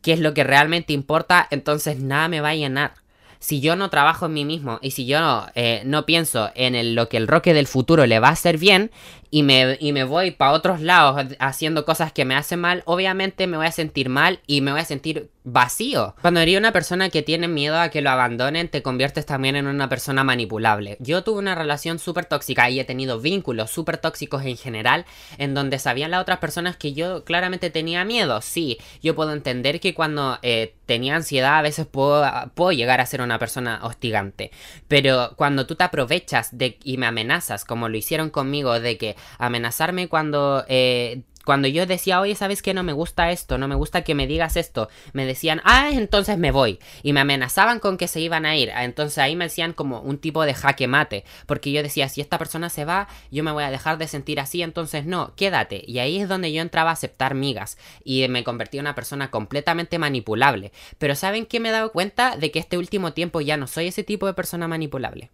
¿qué 0.00 0.14
es 0.14 0.20
lo 0.20 0.32
que 0.32 0.44
realmente 0.44 0.94
importa? 0.94 1.46
Entonces 1.50 1.98
nada 2.00 2.28
me 2.28 2.40
va 2.40 2.50
a 2.50 2.54
llenar 2.54 2.94
si 3.40 3.60
yo 3.60 3.74
no 3.74 3.90
trabajo 3.90 4.26
en 4.26 4.34
mí 4.34 4.44
mismo 4.44 4.78
y 4.82 4.92
si 4.92 5.06
yo 5.06 5.46
eh, 5.54 5.82
no 5.86 6.06
pienso 6.06 6.50
en 6.54 6.94
lo 6.94 7.08
que 7.08 7.16
el 7.16 7.26
roque 7.26 7.54
del 7.54 7.66
futuro 7.66 8.06
le 8.06 8.20
va 8.20 8.28
a 8.28 8.32
hacer 8.32 8.58
bien 8.58 8.90
y 9.30 9.42
me, 9.42 9.76
y 9.80 9.92
me 9.92 10.04
voy 10.04 10.32
para 10.32 10.52
otros 10.52 10.80
lados 10.80 11.26
haciendo 11.38 11.84
cosas 11.84 12.12
que 12.12 12.24
me 12.24 12.34
hacen 12.34 12.60
mal, 12.60 12.82
obviamente 12.86 13.46
me 13.46 13.56
voy 13.56 13.66
a 13.66 13.72
sentir 13.72 14.08
mal 14.08 14.40
y 14.46 14.60
me 14.60 14.72
voy 14.72 14.80
a 14.80 14.84
sentir 14.84 15.30
vacío. 15.44 16.14
Cuando 16.20 16.40
eres 16.40 16.58
una 16.58 16.72
persona 16.72 17.08
que 17.08 17.22
tiene 17.22 17.48
miedo 17.48 17.78
a 17.78 17.88
que 17.88 18.02
lo 18.02 18.10
abandonen, 18.10 18.68
te 18.68 18.82
conviertes 18.82 19.26
también 19.26 19.56
en 19.56 19.66
una 19.66 19.88
persona 19.88 20.24
manipulable. 20.24 20.96
Yo 21.00 21.24
tuve 21.24 21.38
una 21.38 21.54
relación 21.54 21.98
súper 21.98 22.26
tóxica 22.26 22.68
y 22.68 22.78
he 22.78 22.84
tenido 22.84 23.20
vínculos 23.20 23.70
súper 23.70 23.98
tóxicos 23.98 24.44
en 24.44 24.56
general, 24.56 25.06
en 25.38 25.54
donde 25.54 25.78
sabían 25.78 26.10
las 26.10 26.20
otras 26.20 26.38
personas 26.38 26.76
que 26.76 26.92
yo 26.92 27.24
claramente 27.24 27.70
tenía 27.70 28.04
miedo. 28.04 28.40
Sí, 28.42 28.78
yo 29.02 29.14
puedo 29.14 29.32
entender 29.32 29.80
que 29.80 29.94
cuando 29.94 30.38
eh, 30.42 30.74
tenía 30.86 31.16
ansiedad 31.16 31.58
a 31.58 31.62
veces 31.62 31.86
puedo, 31.86 32.24
puedo 32.54 32.72
llegar 32.72 33.00
a 33.00 33.06
ser 33.06 33.22
una 33.22 33.38
persona 33.38 33.80
hostigante. 33.82 34.50
Pero 34.88 35.32
cuando 35.36 35.66
tú 35.66 35.74
te 35.74 35.84
aprovechas 35.84 36.56
de, 36.56 36.78
y 36.84 36.98
me 36.98 37.06
amenazas, 37.06 37.64
como 37.64 37.88
lo 37.88 37.96
hicieron 37.96 38.30
conmigo, 38.30 38.78
de 38.78 38.98
que 38.98 39.16
amenazarme 39.38 40.08
cuando... 40.08 40.64
Eh, 40.68 41.22
cuando 41.44 41.68
yo 41.68 41.86
decía, 41.86 42.20
oye, 42.20 42.34
¿sabes 42.34 42.62
qué? 42.62 42.74
No 42.74 42.82
me 42.82 42.92
gusta 42.92 43.30
esto, 43.30 43.58
no 43.58 43.66
me 43.66 43.74
gusta 43.74 44.02
que 44.02 44.14
me 44.14 44.26
digas 44.26 44.56
esto, 44.56 44.88
me 45.12 45.24
decían, 45.24 45.60
ah, 45.64 45.90
entonces 45.92 46.38
me 46.38 46.50
voy. 46.50 46.78
Y 47.02 47.12
me 47.12 47.20
amenazaban 47.20 47.80
con 47.80 47.96
que 47.96 48.08
se 48.08 48.20
iban 48.20 48.46
a 48.46 48.56
ir. 48.56 48.70
Entonces 48.70 49.18
ahí 49.18 49.36
me 49.36 49.46
decían 49.46 49.72
como 49.72 50.00
un 50.00 50.18
tipo 50.18 50.44
de 50.44 50.54
jaque 50.54 50.86
mate. 50.86 51.24
Porque 51.46 51.72
yo 51.72 51.82
decía, 51.82 52.08
si 52.08 52.20
esta 52.20 52.38
persona 52.38 52.68
se 52.68 52.84
va, 52.84 53.08
yo 53.30 53.42
me 53.42 53.52
voy 53.52 53.64
a 53.64 53.70
dejar 53.70 53.98
de 53.98 54.06
sentir 54.06 54.38
así, 54.38 54.62
entonces 54.62 55.06
no, 55.06 55.34
quédate. 55.34 55.82
Y 55.86 55.98
ahí 55.98 56.20
es 56.20 56.28
donde 56.28 56.52
yo 56.52 56.62
entraba 56.62 56.90
a 56.90 56.94
aceptar 56.94 57.34
migas. 57.34 57.78
Y 58.04 58.28
me 58.28 58.44
convertí 58.44 58.78
en 58.78 58.84
una 58.84 58.94
persona 58.94 59.30
completamente 59.30 59.98
manipulable. 59.98 60.72
Pero 60.98 61.14
¿saben 61.14 61.46
qué 61.46 61.58
me 61.58 61.70
he 61.70 61.72
dado 61.72 61.90
cuenta? 61.90 62.36
De 62.36 62.50
que 62.50 62.58
este 62.58 62.78
último 62.78 63.12
tiempo 63.12 63.40
ya 63.40 63.56
no 63.56 63.66
soy 63.66 63.88
ese 63.88 64.04
tipo 64.04 64.26
de 64.26 64.34
persona 64.34 64.68
manipulable. 64.68 65.30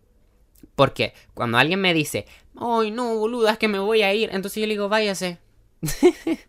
Porque 0.76 1.14
cuando 1.34 1.58
alguien 1.58 1.80
me 1.80 1.92
dice, 1.92 2.26
ay 2.54 2.92
no, 2.92 3.16
boluda, 3.16 3.52
es 3.52 3.58
que 3.58 3.66
me 3.66 3.80
voy 3.80 4.02
a 4.02 4.14
ir, 4.14 4.30
entonces 4.32 4.60
yo 4.60 4.66
le 4.66 4.74
digo, 4.74 4.88
váyase. 4.88 5.38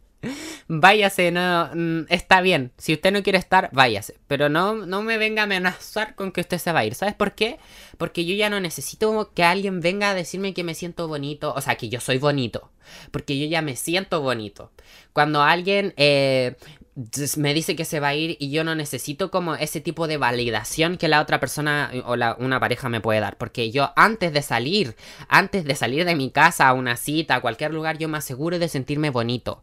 váyase, 0.68 1.32
no, 1.32 1.70
mm, 1.74 2.06
está 2.10 2.42
bien. 2.42 2.72
Si 2.78 2.94
usted 2.94 3.12
no 3.12 3.24
quiere 3.24 3.40
estar, 3.40 3.70
váyase. 3.74 4.16
Pero 4.28 4.50
no, 4.50 4.74
no 4.86 5.02
me 5.02 5.18
venga 5.18 5.42
a 5.42 5.46
amenazar 5.46 6.16
con 6.16 6.32
que 6.32 6.42
usted 6.42 6.58
se 6.58 6.72
va 6.72 6.80
a 6.80 6.86
ir. 6.86 6.96
¿Sabes 6.96 7.16
por 7.16 7.34
qué? 7.34 7.58
Porque 7.98 8.26
yo 8.26 8.36
ya 8.36 8.50
no 8.50 8.60
necesito 8.60 9.32
que 9.34 9.44
alguien 9.44 9.80
venga 9.80 10.10
a 10.10 10.14
decirme 10.14 10.54
que 10.54 10.64
me 10.64 10.76
siento 10.76 11.08
bonito. 11.08 11.54
O 11.56 11.62
sea, 11.62 11.76
que 11.76 11.90
yo 11.90 12.00
soy 12.00 12.18
bonito. 12.18 12.72
Porque 13.12 13.38
yo 13.40 13.48
ya 13.48 13.62
me 13.62 13.76
siento 13.76 14.22
bonito. 14.22 14.72
Cuando 15.14 15.42
alguien 15.42 15.94
eh, 15.98 16.56
me 17.38 17.54
dice 17.54 17.76
que 17.76 17.86
se 17.86 18.00
va 18.00 18.10
a 18.10 18.16
ir 18.16 18.38
y 18.40 18.50
yo 18.50 18.64
no 18.64 18.74
necesito 18.74 19.30
como 19.30 19.56
ese 19.56 19.82
tipo 19.82 20.08
de 20.08 20.18
validación 20.18 20.98
que 20.98 21.08
la 21.08 21.22
otra 21.22 21.40
persona 21.40 21.92
o 22.06 22.16
la, 22.16 22.36
una 22.40 22.60
pareja 22.60 22.90
me 22.90 23.02
puede 23.02 23.20
dar. 23.20 23.38
Porque 23.38 23.72
yo 23.72 23.92
antes 23.96 24.34
de 24.34 24.42
salir, 24.42 24.96
antes 25.28 25.64
de 25.64 25.76
salir 25.76 26.06
de 26.06 26.16
mi 26.16 26.32
casa 26.32 26.68
a 26.68 26.74
una 26.74 26.98
cita, 26.98 27.36
a 27.36 27.42
cualquier 27.42 27.74
lugar, 27.74 27.98
yo 27.98 28.10
me 28.10 28.18
aseguro 28.18 28.58
de 28.58 28.68
sentirme 28.68 29.12
bonito 29.12 29.62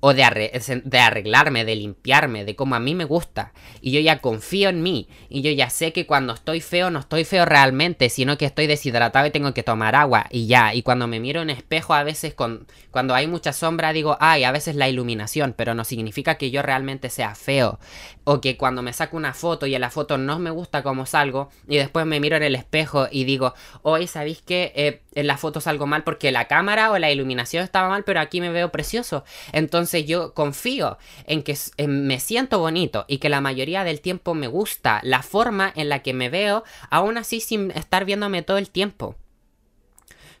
o 0.00 0.14
de, 0.14 0.24
arreglarme, 0.24 1.64
de 1.66 1.76
limpiarme, 1.76 2.46
de 2.46 2.56
como 2.56 2.74
a 2.74 2.80
mí 2.80 2.94
me 2.94 3.04
gusta. 3.04 3.52
Y 3.82 3.92
yo 3.92 4.00
ya 4.00 4.20
confío 4.20 4.70
en 4.70 4.82
mí. 4.82 5.08
Y 5.28 5.42
yo 5.42 5.50
ya 5.50 5.68
sé 5.68 5.92
que 5.92 6.06
cuando 6.06 6.32
estoy 6.32 6.62
feo, 6.62 6.90
no 6.90 7.00
estoy 7.00 7.24
feo 7.24 7.44
realmente, 7.44 8.08
sino 8.08 8.38
que 8.38 8.46
estoy 8.46 8.66
deshidratado 8.66 9.26
y 9.26 9.30
tengo 9.30 9.52
que 9.52 9.62
tomar 9.62 9.94
agua. 9.94 10.26
Y 10.30 10.46
ya. 10.46 10.74
Y 10.74 10.82
cuando 10.82 11.06
me 11.06 11.20
miro 11.20 11.42
en 11.42 11.50
espejo, 11.50 11.92
a 11.92 12.02
veces 12.02 12.32
con, 12.32 12.66
cuando 12.90 13.14
hay 13.14 13.26
mucha 13.26 13.52
sombra, 13.52 13.92
digo, 13.92 14.16
ay, 14.20 14.44
a 14.44 14.52
veces 14.52 14.74
la 14.74 14.88
iluminación, 14.88 15.54
pero 15.54 15.74
no 15.74 15.84
significa 15.84 16.36
que 16.36 16.50
yo 16.50 16.62
realmente 16.62 17.10
sea 17.10 17.34
feo. 17.34 17.78
O 18.24 18.40
que 18.40 18.56
cuando 18.56 18.80
me 18.80 18.94
saco 18.94 19.18
una 19.18 19.34
foto 19.34 19.66
y 19.66 19.74
en 19.74 19.82
la 19.82 19.90
foto 19.90 20.16
no 20.16 20.38
me 20.38 20.50
gusta 20.50 20.82
como 20.82 21.04
salgo, 21.04 21.50
y 21.68 21.76
después 21.76 22.06
me 22.06 22.20
miro 22.20 22.36
en 22.36 22.42
el 22.42 22.54
espejo 22.54 23.08
y 23.10 23.24
digo, 23.24 23.54
hoy 23.82 24.06
¿sabéis 24.06 24.40
que 24.40 24.72
eh, 24.76 25.02
en 25.14 25.26
la 25.26 25.36
foto 25.36 25.60
salgo 25.60 25.86
mal 25.86 26.04
porque 26.04 26.30
la 26.30 26.46
cámara 26.46 26.90
o 26.90 26.98
la 26.98 27.10
iluminación 27.10 27.64
estaba 27.64 27.88
mal, 27.88 28.04
pero 28.04 28.20
aquí 28.20 28.40
me 28.40 28.50
veo 28.50 28.70
precioso? 28.70 29.24
Entonces, 29.52 29.89
entonces 29.90 30.08
yo 30.08 30.34
confío 30.34 30.98
en 31.26 31.42
que 31.42 31.56
me 31.88 32.20
siento 32.20 32.60
bonito 32.60 33.04
y 33.08 33.18
que 33.18 33.28
la 33.28 33.40
mayoría 33.40 33.82
del 33.82 34.00
tiempo 34.00 34.34
me 34.34 34.46
gusta 34.46 35.00
la 35.02 35.22
forma 35.22 35.72
en 35.74 35.88
la 35.88 36.00
que 36.00 36.14
me 36.14 36.28
veo, 36.28 36.62
aún 36.90 37.18
así 37.18 37.40
sin 37.40 37.72
estar 37.72 38.04
viéndome 38.04 38.42
todo 38.42 38.58
el 38.58 38.70
tiempo. 38.70 39.16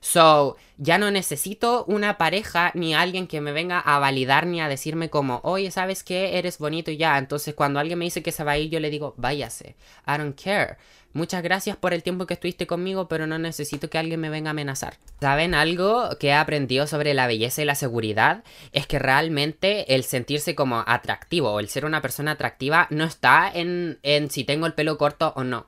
So, 0.00 0.56
ya 0.78 0.96
no 0.96 1.10
necesito 1.10 1.84
una 1.84 2.16
pareja 2.16 2.72
ni 2.74 2.94
alguien 2.94 3.26
que 3.26 3.42
me 3.42 3.52
venga 3.52 3.78
a 3.78 3.98
validar 3.98 4.46
ni 4.46 4.60
a 4.60 4.68
decirme 4.68 5.10
como, 5.10 5.40
oye, 5.44 5.70
¿sabes 5.70 6.02
qué? 6.02 6.38
Eres 6.38 6.58
bonito 6.58 6.90
y 6.90 6.96
ya. 6.96 7.18
Entonces, 7.18 7.54
cuando 7.54 7.80
alguien 7.80 7.98
me 7.98 8.06
dice 8.06 8.22
que 8.22 8.32
se 8.32 8.42
va 8.42 8.52
a 8.52 8.58
ir, 8.58 8.70
yo 8.70 8.80
le 8.80 8.88
digo, 8.88 9.14
váyase. 9.18 9.76
I 10.06 10.16
don't 10.16 10.40
care. 10.42 10.78
Muchas 11.12 11.42
gracias 11.42 11.76
por 11.76 11.92
el 11.92 12.02
tiempo 12.02 12.26
que 12.26 12.34
estuviste 12.34 12.66
conmigo, 12.66 13.08
pero 13.08 13.26
no 13.26 13.38
necesito 13.38 13.90
que 13.90 13.98
alguien 13.98 14.20
me 14.20 14.30
venga 14.30 14.50
a 14.50 14.52
amenazar. 14.52 14.94
¿Saben 15.20 15.54
algo 15.54 16.08
que 16.18 16.28
he 16.28 16.32
aprendido 16.32 16.86
sobre 16.86 17.14
la 17.14 17.26
belleza 17.26 17.60
y 17.60 17.64
la 17.64 17.74
seguridad? 17.74 18.44
Es 18.72 18.86
que 18.86 18.98
realmente 18.98 19.94
el 19.94 20.04
sentirse 20.04 20.54
como 20.54 20.84
atractivo 20.86 21.50
o 21.50 21.60
el 21.60 21.68
ser 21.68 21.84
una 21.84 22.00
persona 22.00 22.32
atractiva 22.32 22.86
no 22.90 23.04
está 23.04 23.50
en, 23.52 23.98
en 24.02 24.30
si 24.30 24.44
tengo 24.44 24.66
el 24.66 24.74
pelo 24.74 24.96
corto 24.98 25.32
o 25.36 25.44
no. 25.44 25.66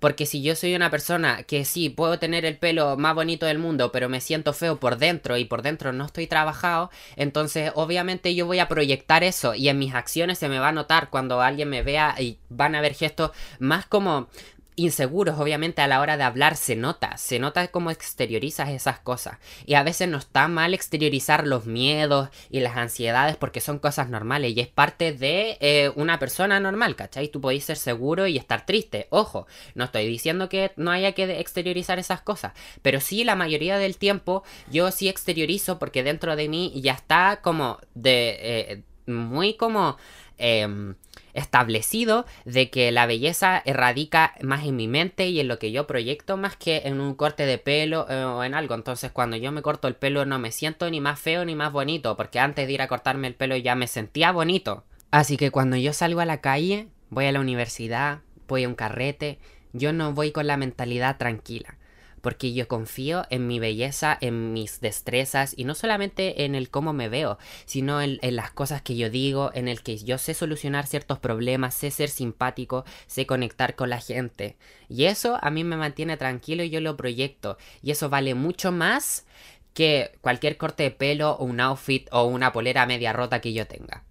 Porque 0.00 0.26
si 0.26 0.42
yo 0.42 0.54
soy 0.56 0.74
una 0.74 0.90
persona 0.90 1.42
que 1.42 1.64
sí, 1.64 1.90
puedo 1.90 2.18
tener 2.18 2.44
el 2.44 2.56
pelo 2.56 2.96
más 2.96 3.14
bonito 3.14 3.46
del 3.46 3.58
mundo, 3.58 3.92
pero 3.92 4.08
me 4.08 4.20
siento 4.20 4.52
feo 4.52 4.78
por 4.78 4.98
dentro 4.98 5.36
y 5.36 5.44
por 5.44 5.62
dentro 5.62 5.92
no 5.92 6.06
estoy 6.06 6.26
trabajado, 6.26 6.90
entonces 7.16 7.72
obviamente 7.74 8.34
yo 8.34 8.46
voy 8.46 8.58
a 8.58 8.68
proyectar 8.68 9.24
eso 9.24 9.54
y 9.54 9.68
en 9.68 9.78
mis 9.78 9.94
acciones 9.94 10.38
se 10.38 10.48
me 10.48 10.58
va 10.58 10.68
a 10.68 10.72
notar 10.72 11.10
cuando 11.10 11.40
alguien 11.40 11.68
me 11.68 11.82
vea 11.82 12.14
y 12.18 12.38
van 12.48 12.74
a 12.74 12.80
ver 12.80 12.94
gestos 12.94 13.30
más 13.58 13.86
como 13.86 14.28
inseguros, 14.76 15.38
obviamente, 15.40 15.80
a 15.80 15.88
la 15.88 16.00
hora 16.00 16.16
de 16.16 16.22
hablar 16.22 16.56
se 16.56 16.76
nota, 16.76 17.16
se 17.16 17.38
nota 17.38 17.68
cómo 17.68 17.90
exteriorizas 17.90 18.68
esas 18.68 19.00
cosas. 19.00 19.38
Y 19.64 19.74
a 19.74 19.82
veces 19.82 20.08
no 20.08 20.18
está 20.18 20.48
mal 20.48 20.74
exteriorizar 20.74 21.46
los 21.46 21.64
miedos 21.66 22.28
y 22.50 22.60
las 22.60 22.76
ansiedades 22.76 23.36
porque 23.36 23.60
son 23.60 23.78
cosas 23.78 24.10
normales 24.10 24.52
y 24.54 24.60
es 24.60 24.68
parte 24.68 25.12
de 25.12 25.56
eh, 25.60 25.90
una 25.96 26.18
persona 26.18 26.60
normal, 26.60 26.94
¿cachai? 26.94 27.28
Tú 27.28 27.40
podés 27.40 27.64
ser 27.64 27.78
seguro 27.78 28.26
y 28.26 28.36
estar 28.36 28.66
triste, 28.66 29.06
ojo, 29.10 29.46
no 29.74 29.84
estoy 29.84 30.06
diciendo 30.06 30.48
que 30.48 30.72
no 30.76 30.90
haya 30.90 31.12
que 31.12 31.40
exteriorizar 31.40 31.98
esas 31.98 32.20
cosas, 32.20 32.52
pero 32.82 33.00
sí 33.00 33.24
la 33.24 33.34
mayoría 33.34 33.78
del 33.78 33.96
tiempo 33.96 34.44
yo 34.70 34.90
sí 34.90 35.08
exteriorizo 35.08 35.78
porque 35.78 36.02
dentro 36.02 36.36
de 36.36 36.48
mí 36.48 36.72
ya 36.76 36.92
está 36.92 37.40
como 37.42 37.78
de... 37.94 38.36
Eh, 38.40 38.82
muy 39.06 39.54
como... 39.54 39.96
Em, 40.38 40.96
establecido 41.36 42.26
de 42.44 42.70
que 42.70 42.90
la 42.90 43.06
belleza 43.06 43.62
radica 43.64 44.34
más 44.42 44.64
en 44.64 44.76
mi 44.76 44.88
mente 44.88 45.28
y 45.28 45.38
en 45.40 45.48
lo 45.48 45.58
que 45.58 45.70
yo 45.70 45.86
proyecto 45.86 46.36
más 46.36 46.56
que 46.56 46.82
en 46.84 47.00
un 47.00 47.14
corte 47.14 47.46
de 47.46 47.58
pelo 47.58 48.06
eh, 48.08 48.24
o 48.24 48.42
en 48.42 48.54
algo. 48.54 48.74
Entonces 48.74 49.12
cuando 49.12 49.36
yo 49.36 49.52
me 49.52 49.62
corto 49.62 49.86
el 49.88 49.94
pelo 49.94 50.24
no 50.24 50.38
me 50.38 50.50
siento 50.50 50.90
ni 50.90 51.00
más 51.00 51.20
feo 51.20 51.44
ni 51.44 51.54
más 51.54 51.72
bonito, 51.72 52.16
porque 52.16 52.40
antes 52.40 52.66
de 52.66 52.72
ir 52.72 52.82
a 52.82 52.88
cortarme 52.88 53.28
el 53.28 53.34
pelo 53.34 53.56
ya 53.56 53.74
me 53.74 53.86
sentía 53.86 54.32
bonito. 54.32 54.84
Así 55.10 55.36
que 55.36 55.50
cuando 55.50 55.76
yo 55.76 55.92
salgo 55.92 56.20
a 56.20 56.26
la 56.26 56.40
calle, 56.40 56.88
voy 57.10 57.26
a 57.26 57.32
la 57.32 57.40
universidad, 57.40 58.20
voy 58.48 58.64
a 58.64 58.68
un 58.68 58.74
carrete, 58.74 59.38
yo 59.72 59.92
no 59.92 60.12
voy 60.12 60.32
con 60.32 60.46
la 60.46 60.56
mentalidad 60.56 61.16
tranquila 61.18 61.76
porque 62.26 62.52
yo 62.52 62.66
confío 62.66 63.24
en 63.30 63.46
mi 63.46 63.60
belleza, 63.60 64.18
en 64.20 64.52
mis 64.52 64.80
destrezas 64.80 65.54
y 65.56 65.62
no 65.62 65.76
solamente 65.76 66.44
en 66.44 66.56
el 66.56 66.70
cómo 66.70 66.92
me 66.92 67.08
veo, 67.08 67.38
sino 67.66 68.02
en, 68.02 68.18
las 68.20 68.50
cosas 68.50 68.82
que 68.82 68.96
yo 68.96 69.10
digo, 69.10 69.52
en 69.54 69.68
el 69.68 69.80
que 69.80 69.96
yo 69.96 70.18
sé 70.18 70.34
solucionar 70.34 70.88
ciertos 70.88 71.20
problemas, 71.20 71.74
sé 71.74 71.92
ser 71.92 72.08
simpático, 72.08 72.84
sé 73.06 73.26
conectar 73.26 73.76
con 73.76 73.90
la 73.90 74.00
gente. 74.00 74.56
Y 74.88 75.04
eso 75.04 75.38
a 75.40 75.50
mí 75.50 75.62
me 75.62 75.76
mantiene 75.76 76.16
tranquilo 76.16 76.64
y 76.64 76.70
yo 76.70 76.80
lo 76.80 76.96
proyecto. 76.96 77.58
Y 77.80 77.92
eso 77.92 78.08
vale 78.08 78.34
mucho 78.34 78.72
más 78.72 79.24
que 79.72 80.10
cualquier 80.20 80.56
corte 80.56 80.82
de 80.82 80.90
pelo 80.90 81.36
o 81.36 81.44
un 81.44 81.60
outfit 81.60 82.08
o 82.10 82.24
una 82.24 82.52
polera 82.52 82.86
media 82.86 83.12
rota 83.12 83.40
que 83.40 83.52
yo 83.52 83.68
tenga. 83.68 84.02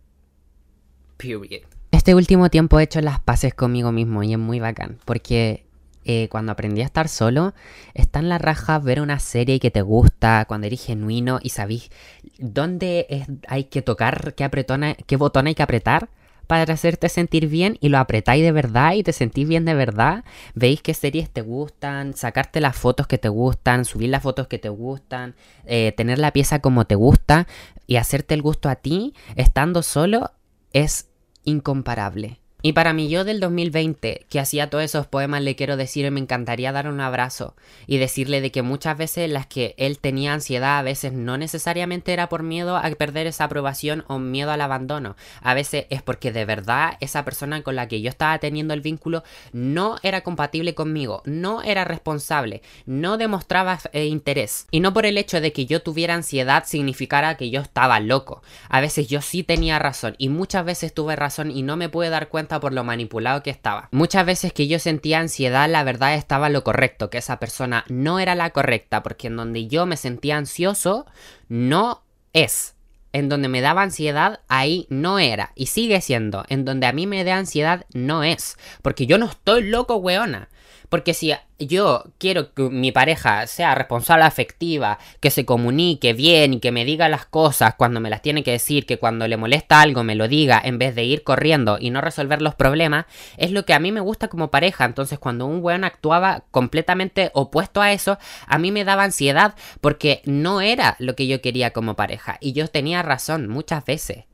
Period. 1.18 1.64
Este 1.92 2.16
último 2.16 2.50
tiempo 2.50 2.80
he 2.80 2.84
hecho 2.84 3.02
las 3.02 3.20
paces 3.20 3.54
conmigo 3.54 3.92
mismo 3.92 4.24
y 4.24 4.32
es 4.32 4.40
muy 4.40 4.62
bacán, 4.62 5.00
porque 5.04 5.65
eh, 6.06 6.30
cuando 6.30 6.52
aprendí 6.52 6.82
a 6.82 6.86
estar 6.86 7.10
solo, 7.10 7.54
está 7.94 8.20
en 8.20 8.30
la 8.30 8.38
raja 8.38 8.80
ver 8.80 9.02
una 9.02 9.20
serie 9.20 9.60
que 9.60 9.72
te 9.72 9.82
gusta, 9.82 10.46
cuando 10.48 10.68
eres 10.68 10.86
genuino 10.86 11.40
y 11.42 11.50
sabís 11.50 11.90
dónde 12.38 13.26
hay 13.48 13.66
que 13.66 13.82
tocar, 13.82 14.36
qué, 14.36 14.44
apretona, 14.44 14.94
qué 14.94 15.18
botón 15.18 15.48
hay 15.48 15.56
que 15.56 15.64
apretar 15.64 16.10
para 16.46 16.72
hacerte 16.72 17.10
sentir 17.10 17.48
bien 17.48 17.78
y 17.82 17.90
lo 17.90 17.98
apretáis 17.98 18.44
de 18.44 18.52
verdad 18.52 18.94
y 18.94 19.04
te 19.04 19.14
sentís 19.14 19.48
bien 19.48 19.66
de 19.66 19.74
verdad. 19.74 20.24
Veis 20.54 20.82
qué 20.82 20.94
series 20.94 21.30
te 21.30 21.42
gustan, 21.42 22.14
sacarte 22.14 22.62
las 22.62 22.76
fotos 22.76 23.08
que 23.08 23.18
te 23.18 23.30
gustan, 23.30 23.86
subir 23.86 24.10
las 24.10 24.24
fotos 24.24 24.48
que 24.48 24.60
te 24.60 24.70
gustan, 24.70 25.36
eh, 25.66 25.94
tener 25.98 26.20
la 26.20 26.32
pieza 26.32 26.60
como 26.60 26.86
te 26.86 26.96
gusta 26.96 27.48
y 27.88 27.98
hacerte 27.98 28.34
el 28.34 28.42
gusto 28.42 28.70
a 28.70 28.76
ti 28.76 29.14
estando 29.36 29.84
solo 29.84 30.32
es 30.72 31.10
incomparable. 31.44 32.45
Y 32.66 32.74
para 32.74 32.94
mí 32.94 33.10
yo 33.10 33.26
del 33.26 33.40
2020, 33.42 34.26
que 34.28 34.40
hacía 34.40 34.72
todos 34.72 34.84
esos 34.84 35.06
poemas, 35.06 35.44
le 35.44 35.56
quiero 35.56 35.78
decir, 35.78 36.10
me 36.10 36.20
encantaría 36.20 36.72
dar 36.72 36.88
un 36.88 37.00
abrazo 37.00 37.54
y 37.86 38.00
decirle 38.00 38.42
de 38.42 38.50
que 38.50 38.64
muchas 38.64 38.98
veces 38.98 39.30
las 39.30 39.46
que 39.46 39.76
él 39.78 40.00
tenía 40.00 40.34
ansiedad, 40.34 40.80
a 40.80 40.82
veces 40.82 41.14
no 41.14 41.38
necesariamente 41.38 42.12
era 42.12 42.28
por 42.28 42.42
miedo 42.42 42.76
a 42.76 42.90
perder 42.90 43.28
esa 43.28 43.44
aprobación 43.44 44.04
o 44.08 44.18
miedo 44.18 44.50
al 44.50 44.62
abandono. 44.62 45.16
A 45.42 45.54
veces 45.54 45.86
es 45.92 46.02
porque 46.02 46.32
de 46.32 46.44
verdad 46.46 46.98
esa 47.02 47.24
persona 47.24 47.62
con 47.62 47.76
la 47.76 47.88
que 47.88 48.02
yo 48.02 48.10
estaba 48.10 48.40
teniendo 48.40 48.74
el 48.74 48.82
vínculo 48.82 49.24
no 49.54 49.98
era 50.02 50.22
compatible 50.22 50.74
conmigo, 50.74 51.22
no 51.24 51.62
era 51.62 51.86
responsable, 51.86 52.64
no 52.88 53.18
demostraba 53.18 53.78
eh, 53.94 54.06
interés. 54.06 54.66
Y 54.72 54.80
no 54.80 54.92
por 54.92 55.06
el 55.06 55.20
hecho 55.20 55.40
de 55.40 55.54
que 55.54 55.68
yo 55.68 55.84
tuviera 55.84 56.16
ansiedad 56.16 56.64
significara 56.66 57.38
que 57.38 57.52
yo 57.52 57.62
estaba 57.62 58.00
loco. 58.00 58.42
A 58.70 58.82
veces 58.82 59.08
yo 59.08 59.22
sí 59.22 59.44
tenía 59.44 59.78
razón 59.78 60.16
y 60.18 60.30
muchas 60.30 60.66
veces 60.66 60.96
tuve 60.96 61.16
razón 61.16 61.52
y 61.52 61.62
no 61.62 61.78
me 61.78 61.90
pude 61.90 62.10
dar 62.10 62.30
cuenta 62.30 62.55
por 62.60 62.74
lo 62.74 62.84
manipulado 62.84 63.44
que 63.44 63.50
estaba. 63.50 63.90
Muchas 63.92 64.26
veces 64.26 64.54
que 64.54 64.68
yo 64.68 64.80
sentía 64.80 65.20
ansiedad, 65.20 65.70
la 65.70 65.84
verdad 65.84 66.16
estaba 66.16 66.50
lo 66.50 66.64
correcto, 66.64 67.10
que 67.10 67.18
esa 67.18 67.40
persona 67.40 67.86
no 67.88 68.20
era 68.20 68.36
la 68.36 68.52
correcta, 68.52 69.04
porque 69.04 69.28
en 69.28 69.38
donde 69.38 69.68
yo 69.68 69.86
me 69.86 69.98
sentía 69.98 70.38
ansioso, 70.38 71.06
no 71.48 72.04
es. 72.34 72.76
En 73.14 73.30
donde 73.30 73.48
me 73.48 73.62
daba 73.62 73.82
ansiedad, 73.82 74.42
ahí 74.50 74.88
no 74.90 75.20
era. 75.20 75.54
Y 75.56 75.68
sigue 75.68 76.02
siendo. 76.02 76.44
En 76.50 76.66
donde 76.66 76.86
a 76.86 76.92
mí 76.92 77.08
me 77.08 77.24
da 77.24 77.38
ansiedad, 77.38 77.86
no 77.94 78.24
es. 78.24 78.58
Porque 78.82 79.06
yo 79.06 79.18
no 79.18 79.28
estoy 79.28 79.64
loco, 79.64 79.96
weona. 79.96 80.50
Porque 80.90 81.14
si 81.14 81.34
yo 81.60 82.04
quiero 82.18 82.54
que 82.54 82.64
mi 82.70 82.92
pareja 82.92 83.48
sea 83.48 83.76
responsable 83.76 84.26
afectiva, 84.26 85.00
que 85.20 85.32
se 85.32 85.46
comunique 85.46 86.14
bien 86.14 86.56
y 86.56 86.60
que 86.60 86.72
me 86.72 86.86
diga 86.86 87.10
las 87.10 87.26
cosas 87.26 87.76
cuando 87.76 88.00
me 88.00 88.10
las 88.10 88.22
tiene 88.22 88.44
que 88.44 88.52
decir, 88.52 88.86
que 88.86 88.98
cuando 88.98 89.28
le 89.28 89.38
molesta 89.38 89.82
algo 89.82 90.04
me 90.04 90.16
lo 90.16 90.28
diga 90.28 90.62
en 90.64 90.78
vez 90.78 90.96
de 90.96 91.04
ir 91.04 91.24
corriendo 91.24 91.78
y 91.80 91.90
no 91.90 92.02
resolver 92.02 92.42
los 92.42 92.56
problemas, 92.56 93.06
es 93.38 93.52
lo 93.52 93.66
que 93.66 93.74
a 93.74 93.80
mí 93.80 93.92
me 93.92 94.02
gusta 94.02 94.28
como 94.28 94.52
pareja. 94.52 94.86
Entonces 94.86 95.20
cuando 95.20 95.46
un 95.46 95.64
weón 95.64 95.84
actuaba 95.84 96.44
completamente 96.52 97.32
opuesto 97.34 97.82
a 97.82 97.92
eso, 97.92 98.18
a 98.48 98.58
mí 98.58 98.72
me 98.72 98.86
daba 98.86 99.04
ansiedad 99.04 99.56
porque 99.82 100.22
no 100.26 100.62
era 100.62 100.96
lo 101.00 101.16
que 101.16 101.28
yo 101.28 101.42
quería 101.42 101.72
como 101.72 101.96
pareja. 101.96 102.38
Y 102.42 102.54
yo 102.54 102.68
tenía 102.68 103.02
razón 103.02 103.48
muchas 103.48 103.84
veces. 103.86 104.26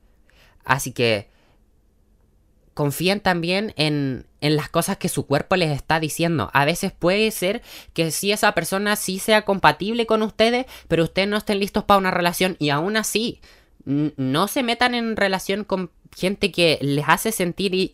Así 0.64 0.92
que 0.92 1.31
confíen 2.74 3.20
también 3.20 3.74
en, 3.76 4.26
en, 4.40 4.56
las 4.56 4.68
cosas 4.68 4.96
que 4.96 5.08
su 5.08 5.26
cuerpo 5.26 5.56
les 5.56 5.70
está 5.70 6.00
diciendo. 6.00 6.50
A 6.52 6.64
veces 6.64 6.92
puede 6.92 7.30
ser 7.30 7.62
que 7.92 8.10
si 8.10 8.32
esa 8.32 8.52
persona 8.52 8.96
sí 8.96 9.18
sea 9.18 9.42
compatible 9.42 10.06
con 10.06 10.22
ustedes, 10.22 10.66
pero 10.88 11.04
ustedes 11.04 11.28
no 11.28 11.36
estén 11.36 11.60
listos 11.60 11.84
para 11.84 11.98
una 11.98 12.10
relación 12.10 12.56
y 12.58 12.70
aún 12.70 12.96
así 12.96 13.40
no 13.84 14.48
se 14.48 14.62
metan 14.62 14.94
en 14.94 15.16
relación 15.16 15.64
con 15.64 15.90
gente 16.16 16.52
que 16.52 16.78
les 16.82 17.04
hace 17.08 17.32
sentir 17.32 17.90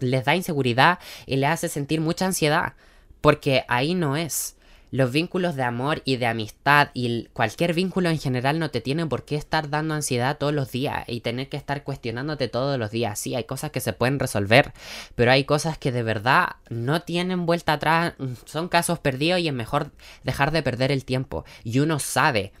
les 0.00 0.24
da 0.24 0.36
inseguridad 0.36 0.98
y 1.26 1.36
les 1.36 1.50
hace 1.50 1.68
sentir 1.68 2.00
mucha 2.00 2.26
ansiedad, 2.26 2.74
porque 3.20 3.64
ahí 3.68 3.94
no 3.94 4.16
es 4.16 4.56
los 4.92 5.10
vínculos 5.10 5.56
de 5.56 5.62
amor 5.62 6.02
y 6.04 6.18
de 6.18 6.26
amistad 6.26 6.90
y 6.92 7.24
cualquier 7.32 7.72
vínculo 7.72 8.10
en 8.10 8.18
general 8.18 8.58
no 8.58 8.70
te 8.70 8.82
tiene 8.82 9.06
por 9.06 9.24
qué 9.24 9.36
estar 9.36 9.70
dando 9.70 9.94
ansiedad 9.94 10.36
todos 10.36 10.52
los 10.52 10.70
días 10.70 11.04
y 11.08 11.20
tener 11.20 11.48
que 11.48 11.56
estar 11.56 11.82
cuestionándote 11.82 12.46
todos 12.46 12.78
los 12.78 12.90
días. 12.90 13.18
Sí, 13.18 13.34
hay 13.34 13.44
cosas 13.44 13.70
que 13.70 13.80
se 13.80 13.94
pueden 13.94 14.20
resolver, 14.20 14.74
pero 15.14 15.32
hay 15.32 15.44
cosas 15.44 15.78
que 15.78 15.92
de 15.92 16.02
verdad 16.02 16.56
no 16.68 17.00
tienen 17.02 17.46
vuelta 17.46 17.72
atrás, 17.72 18.12
son 18.44 18.68
casos 18.68 18.98
perdidos 18.98 19.40
y 19.40 19.48
es 19.48 19.54
mejor 19.54 19.90
dejar 20.24 20.50
de 20.50 20.62
perder 20.62 20.92
el 20.92 21.06
tiempo. 21.06 21.46
Y 21.64 21.78
uno 21.80 21.98
sabe 21.98 22.52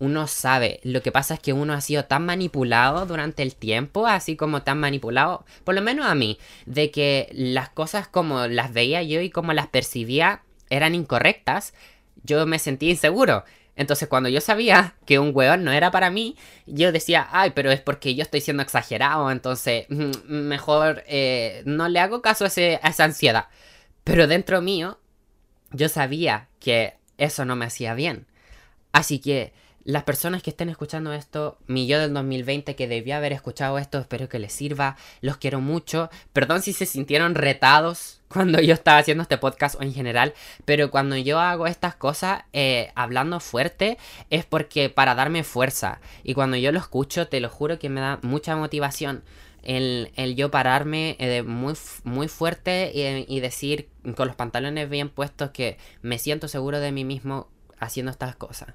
uno 0.00 0.28
sabe. 0.28 0.78
Lo 0.84 1.02
que 1.02 1.10
pasa 1.10 1.34
es 1.34 1.40
que 1.40 1.52
uno 1.52 1.72
ha 1.72 1.80
sido 1.80 2.04
tan 2.04 2.24
manipulado 2.24 3.04
durante 3.06 3.42
el 3.42 3.56
tiempo, 3.56 4.06
así 4.06 4.36
como 4.36 4.62
tan 4.62 4.78
manipulado, 4.78 5.44
por 5.64 5.74
lo 5.74 5.82
menos 5.82 6.06
a 6.06 6.14
mí, 6.14 6.38
de 6.66 6.92
que 6.92 7.28
las 7.32 7.68
cosas 7.70 8.06
como 8.06 8.46
las 8.46 8.72
veía 8.72 9.02
yo 9.02 9.20
y 9.20 9.30
como 9.30 9.52
las 9.52 9.66
percibía 9.66 10.42
eran 10.70 10.94
incorrectas, 10.94 11.74
yo 12.24 12.46
me 12.46 12.58
sentía 12.58 12.90
inseguro. 12.90 13.44
Entonces 13.76 14.08
cuando 14.08 14.28
yo 14.28 14.40
sabía 14.40 14.96
que 15.06 15.20
un 15.20 15.30
hueón 15.32 15.62
no 15.62 15.70
era 15.70 15.92
para 15.92 16.10
mí, 16.10 16.36
yo 16.66 16.90
decía, 16.90 17.28
ay, 17.30 17.52
pero 17.54 17.70
es 17.70 17.80
porque 17.80 18.16
yo 18.16 18.22
estoy 18.22 18.40
siendo 18.40 18.62
exagerado, 18.62 19.30
entonces 19.30 19.86
mm, 19.88 20.10
mejor 20.26 21.04
eh, 21.06 21.62
no 21.64 21.88
le 21.88 22.00
hago 22.00 22.20
caso 22.20 22.44
a 22.44 22.48
esa 22.48 23.04
ansiedad. 23.04 23.46
Pero 24.02 24.26
dentro 24.26 24.60
mío, 24.62 24.98
yo 25.70 25.88
sabía 25.88 26.48
que 26.58 26.94
eso 27.18 27.44
no 27.44 27.54
me 27.54 27.66
hacía 27.66 27.94
bien. 27.94 28.26
Así 28.92 29.20
que 29.20 29.52
las 29.88 30.04
personas 30.04 30.42
que 30.42 30.50
estén 30.50 30.68
escuchando 30.68 31.14
esto, 31.14 31.56
mi 31.66 31.86
yo 31.86 31.98
del 31.98 32.12
2020 32.12 32.76
que 32.76 32.86
debía 32.86 33.16
haber 33.16 33.32
escuchado 33.32 33.78
esto, 33.78 33.98
espero 33.98 34.28
que 34.28 34.38
les 34.38 34.52
sirva, 34.52 34.98
los 35.22 35.38
quiero 35.38 35.62
mucho. 35.62 36.10
Perdón 36.34 36.60
si 36.60 36.74
se 36.74 36.84
sintieron 36.84 37.34
retados 37.34 38.20
cuando 38.28 38.60
yo 38.60 38.74
estaba 38.74 38.98
haciendo 38.98 39.22
este 39.22 39.38
podcast 39.38 39.76
o 39.80 39.82
en 39.82 39.94
general, 39.94 40.34
pero 40.66 40.90
cuando 40.90 41.16
yo 41.16 41.40
hago 41.40 41.66
estas 41.66 41.94
cosas 41.94 42.42
eh, 42.52 42.92
hablando 42.96 43.40
fuerte 43.40 43.96
es 44.28 44.44
porque 44.44 44.90
para 44.90 45.14
darme 45.14 45.42
fuerza. 45.42 46.02
Y 46.22 46.34
cuando 46.34 46.58
yo 46.58 46.70
lo 46.70 46.80
escucho, 46.80 47.28
te 47.28 47.40
lo 47.40 47.48
juro 47.48 47.78
que 47.78 47.88
me 47.88 48.02
da 48.02 48.18
mucha 48.20 48.56
motivación. 48.56 49.22
El, 49.62 50.12
yo 50.36 50.50
pararme 50.50 51.16
eh, 51.18 51.42
muy, 51.42 51.72
muy 52.04 52.28
fuerte 52.28 52.92
y, 52.94 53.24
y 53.26 53.40
decir 53.40 53.88
con 54.16 54.26
los 54.26 54.36
pantalones 54.36 54.90
bien 54.90 55.08
puestos 55.08 55.48
que 55.50 55.78
me 56.02 56.18
siento 56.18 56.46
seguro 56.46 56.78
de 56.78 56.92
mí 56.92 57.06
mismo 57.06 57.48
haciendo 57.80 58.10
estas 58.10 58.36
cosas. 58.36 58.74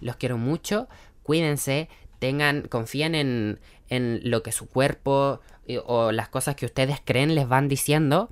Los 0.00 0.16
quiero 0.16 0.38
mucho, 0.38 0.88
cuídense, 1.22 1.88
tengan, 2.18 2.62
confíen 2.62 3.14
en, 3.14 3.60
en 3.88 4.20
lo 4.24 4.42
que 4.42 4.52
su 4.52 4.68
cuerpo 4.68 5.40
eh, 5.66 5.80
o 5.84 6.12
las 6.12 6.28
cosas 6.28 6.56
que 6.56 6.66
ustedes 6.66 7.00
creen 7.04 7.34
les 7.34 7.48
van 7.48 7.68
diciendo. 7.68 8.30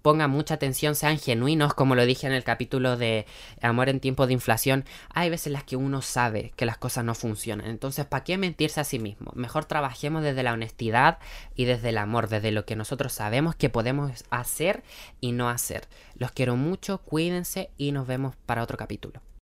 Pongan 0.00 0.30
mucha 0.30 0.54
atención, 0.54 0.94
sean 0.94 1.18
genuinos, 1.18 1.74
como 1.74 1.94
lo 1.94 2.06
dije 2.06 2.26
en 2.26 2.32
el 2.32 2.44
capítulo 2.44 2.96
de 2.96 3.26
Amor 3.60 3.88
en 3.88 4.00
tiempo 4.00 4.26
de 4.26 4.32
inflación. 4.32 4.84
Hay 5.12 5.28
veces 5.28 5.48
en 5.48 5.52
las 5.54 5.64
que 5.64 5.76
uno 5.76 6.00
sabe 6.00 6.52
que 6.56 6.64
las 6.64 6.78
cosas 6.78 7.04
no 7.04 7.14
funcionan. 7.14 7.66
Entonces, 7.66 8.06
¿para 8.06 8.24
qué 8.24 8.38
mentirse 8.38 8.80
a 8.80 8.84
sí 8.84 8.98
mismo? 8.98 9.32
Mejor 9.34 9.66
trabajemos 9.66 10.22
desde 10.22 10.44
la 10.44 10.52
honestidad 10.52 11.18
y 11.54 11.64
desde 11.64 11.90
el 11.90 11.98
amor, 11.98 12.28
desde 12.28 12.52
lo 12.52 12.64
que 12.64 12.76
nosotros 12.76 13.12
sabemos 13.12 13.56
que 13.56 13.68
podemos 13.68 14.24
hacer 14.30 14.84
y 15.20 15.32
no 15.32 15.50
hacer. 15.50 15.88
Los 16.14 16.30
quiero 16.30 16.56
mucho, 16.56 16.98
cuídense 16.98 17.70
y 17.76 17.92
nos 17.92 18.06
vemos 18.06 18.36
para 18.46 18.62
otro 18.62 18.78
capítulo. 18.78 19.20